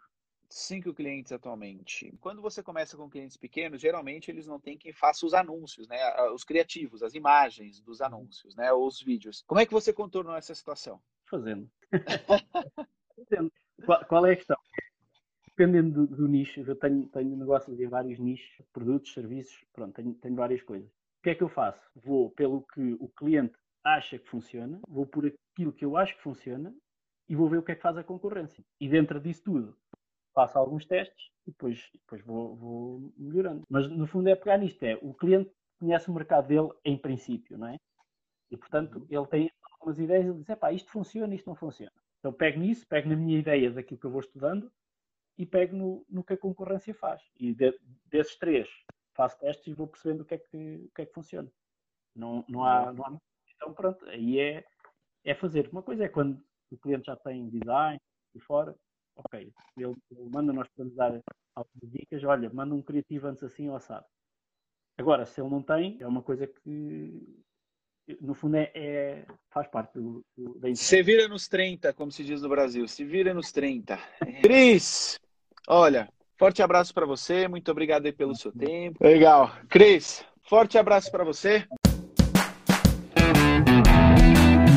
Cinco 0.49 0.93
clientes 0.93 1.31
atualmente. 1.31 2.11
Quando 2.19 2.41
você 2.41 2.63
começa 2.63 2.97
com 2.97 3.09
clientes 3.09 3.37
pequenos, 3.37 3.79
geralmente 3.79 4.31
eles 4.31 4.47
não 4.47 4.59
têm 4.59 4.77
quem 4.77 4.91
faça 4.91 5.25
os 5.25 5.33
anúncios, 5.33 5.87
né? 5.87 5.97
Os 6.33 6.43
criativos, 6.43 7.03
as 7.03 7.13
imagens 7.13 7.79
dos 7.79 8.01
anúncios, 8.01 8.55
né? 8.55 8.73
Ou 8.73 8.87
os 8.87 9.01
vídeos. 9.01 9.43
Como 9.45 9.61
é 9.61 9.65
que 9.65 9.71
você 9.71 9.93
contornou 9.93 10.35
essa 10.35 10.55
situação? 10.55 10.99
Fazendo. 11.25 11.69
Fazendo. 13.15 13.51
Qual, 13.85 14.05
qual 14.05 14.25
é 14.25 14.33
a 14.33 14.35
questão? 14.35 14.57
dependendo 15.59 16.07
do, 16.07 16.15
do, 16.15 16.27
nicho, 16.27 16.61
eu 16.61 16.75
tenho, 16.75 17.05
tenho 17.07 17.35
negócios 17.35 17.77
em 17.77 17.87
vários 17.87 18.17
nichos, 18.17 18.65
produtos, 18.71 19.11
serviços, 19.11 19.61
pronto, 19.73 19.93
tenho, 19.93 20.13
tenho 20.13 20.35
várias 20.35 20.61
coisas. 20.61 20.87
O 20.87 21.21
que 21.21 21.31
é 21.31 21.35
que 21.35 21.43
eu 21.43 21.49
faço? 21.49 21.81
Vou 21.93 22.31
pelo 22.31 22.61
que 22.61 22.93
o 22.93 23.09
cliente 23.09 23.53
acha 23.83 24.17
que 24.17 24.29
funciona, 24.29 24.79
vou 24.87 25.05
por 25.05 25.25
aquilo 25.25 25.73
que 25.73 25.83
eu 25.83 25.97
acho 25.97 26.15
que 26.15 26.23
funciona 26.23 26.73
e 27.27 27.35
vou 27.35 27.49
ver 27.49 27.57
o 27.57 27.63
que 27.63 27.73
é 27.73 27.75
que 27.75 27.81
faz 27.81 27.97
a 27.97 28.03
concorrência. 28.03 28.63
E 28.79 28.87
dentro 28.87 29.19
disso 29.19 29.43
tudo, 29.43 29.77
faço 30.39 30.57
alguns 30.57 30.85
testes 30.85 31.29
e 31.45 31.51
depois, 31.51 31.89
depois 31.93 32.23
vou, 32.23 32.55
vou 32.55 33.13
melhorando. 33.17 33.63
Mas 33.69 33.89
no 33.89 34.07
fundo 34.07 34.29
é 34.29 34.35
pegar 34.35 34.57
nisto, 34.57 34.81
é 34.83 34.97
o 35.01 35.13
cliente 35.13 35.51
conhece 35.77 36.09
o 36.09 36.13
mercado 36.13 36.47
dele 36.47 36.69
em 36.85 36.97
princípio, 36.97 37.57
não 37.57 37.67
é? 37.67 37.77
E 38.49 38.55
portanto 38.55 39.05
ele 39.09 39.27
tem 39.27 39.51
algumas 39.73 39.99
ideias 39.99 40.25
e 40.27 40.33
diz, 40.33 40.57
pá, 40.57 40.71
isto 40.71 40.89
funciona, 40.89 41.35
isto 41.35 41.47
não 41.47 41.55
funciona. 41.55 41.91
Então 42.19 42.31
pego 42.31 42.59
nisso, 42.59 42.87
pego 42.87 43.09
na 43.09 43.17
minha 43.17 43.37
ideia 43.37 43.69
daquilo 43.69 43.99
que 43.99 44.05
eu 44.05 44.11
vou 44.11 44.21
estudando 44.21 44.71
e 45.37 45.45
pego 45.45 45.75
no, 45.75 46.05
no 46.09 46.23
que 46.23 46.33
a 46.33 46.37
concorrência 46.37 46.93
faz. 46.93 47.21
E 47.37 47.53
de, 47.53 47.77
desses 48.05 48.37
três 48.37 48.69
faço 49.13 49.37
testes 49.39 49.67
e 49.67 49.73
vou 49.73 49.87
percebendo 49.87 50.21
o 50.21 50.25
que 50.25 50.35
é 50.35 50.37
que, 50.37 50.85
o 50.85 50.91
que, 50.95 51.01
é 51.01 51.05
que 51.05 51.13
funciona. 51.13 51.51
Não, 52.15 52.45
não, 52.47 52.63
há, 52.63 52.93
não 52.93 53.05
há. 53.05 53.17
Então, 53.55 53.73
pronto, 53.73 54.05
aí 54.05 54.39
é, 54.39 54.65
é 55.25 55.35
fazer. 55.35 55.67
Uma 55.69 55.83
coisa 55.83 56.05
é 56.05 56.09
quando 56.09 56.41
o 56.71 56.77
cliente 56.77 57.07
já 57.07 57.17
tem 57.17 57.49
design 57.49 57.99
e 58.33 58.39
fora, 58.39 58.73
ok, 59.25 59.51
ele, 59.77 59.95
ele 60.11 60.29
manda, 60.29 60.53
nós 60.53 60.67
podemos 60.69 60.95
dar 60.95 61.21
algumas 61.55 61.91
dicas, 61.91 62.23
olha, 62.23 62.49
manda 62.51 62.73
um 62.73 62.81
criativo 62.81 63.27
antes 63.27 63.43
assim 63.43 63.69
ou 63.69 63.75
assado. 63.75 64.05
Agora, 64.97 65.25
se 65.25 65.39
ele 65.41 65.49
não 65.49 65.61
tem, 65.61 65.97
é 65.99 66.07
uma 66.07 66.21
coisa 66.21 66.45
que 66.45 67.43
no 68.21 68.33
fundo 68.33 68.57
é, 68.57 68.71
é 68.73 69.25
faz 69.49 69.67
parte 69.67 69.93
do, 69.93 70.25
do 70.35 70.57
da 70.59 70.73
Se 70.75 71.01
vira 71.03 71.27
nos 71.27 71.47
30, 71.47 71.93
como 71.93 72.11
se 72.11 72.23
diz 72.23 72.41
no 72.41 72.49
Brasil. 72.49 72.87
Se 72.87 73.05
vira 73.05 73.33
nos 73.33 73.51
30. 73.51 73.97
Cris, 74.41 75.19
Olha, 75.71 76.09
forte 76.35 76.63
abraço 76.63 76.91
para 76.95 77.05
você, 77.05 77.47
muito 77.47 77.69
obrigado 77.69 78.07
aí 78.07 78.11
pelo 78.11 78.35
seu 78.35 78.51
tempo. 78.51 78.97
Legal. 79.03 79.51
Cris, 79.69 80.25
forte 80.41 80.79
abraço 80.79 81.11
para 81.11 81.23
você. 81.23 81.67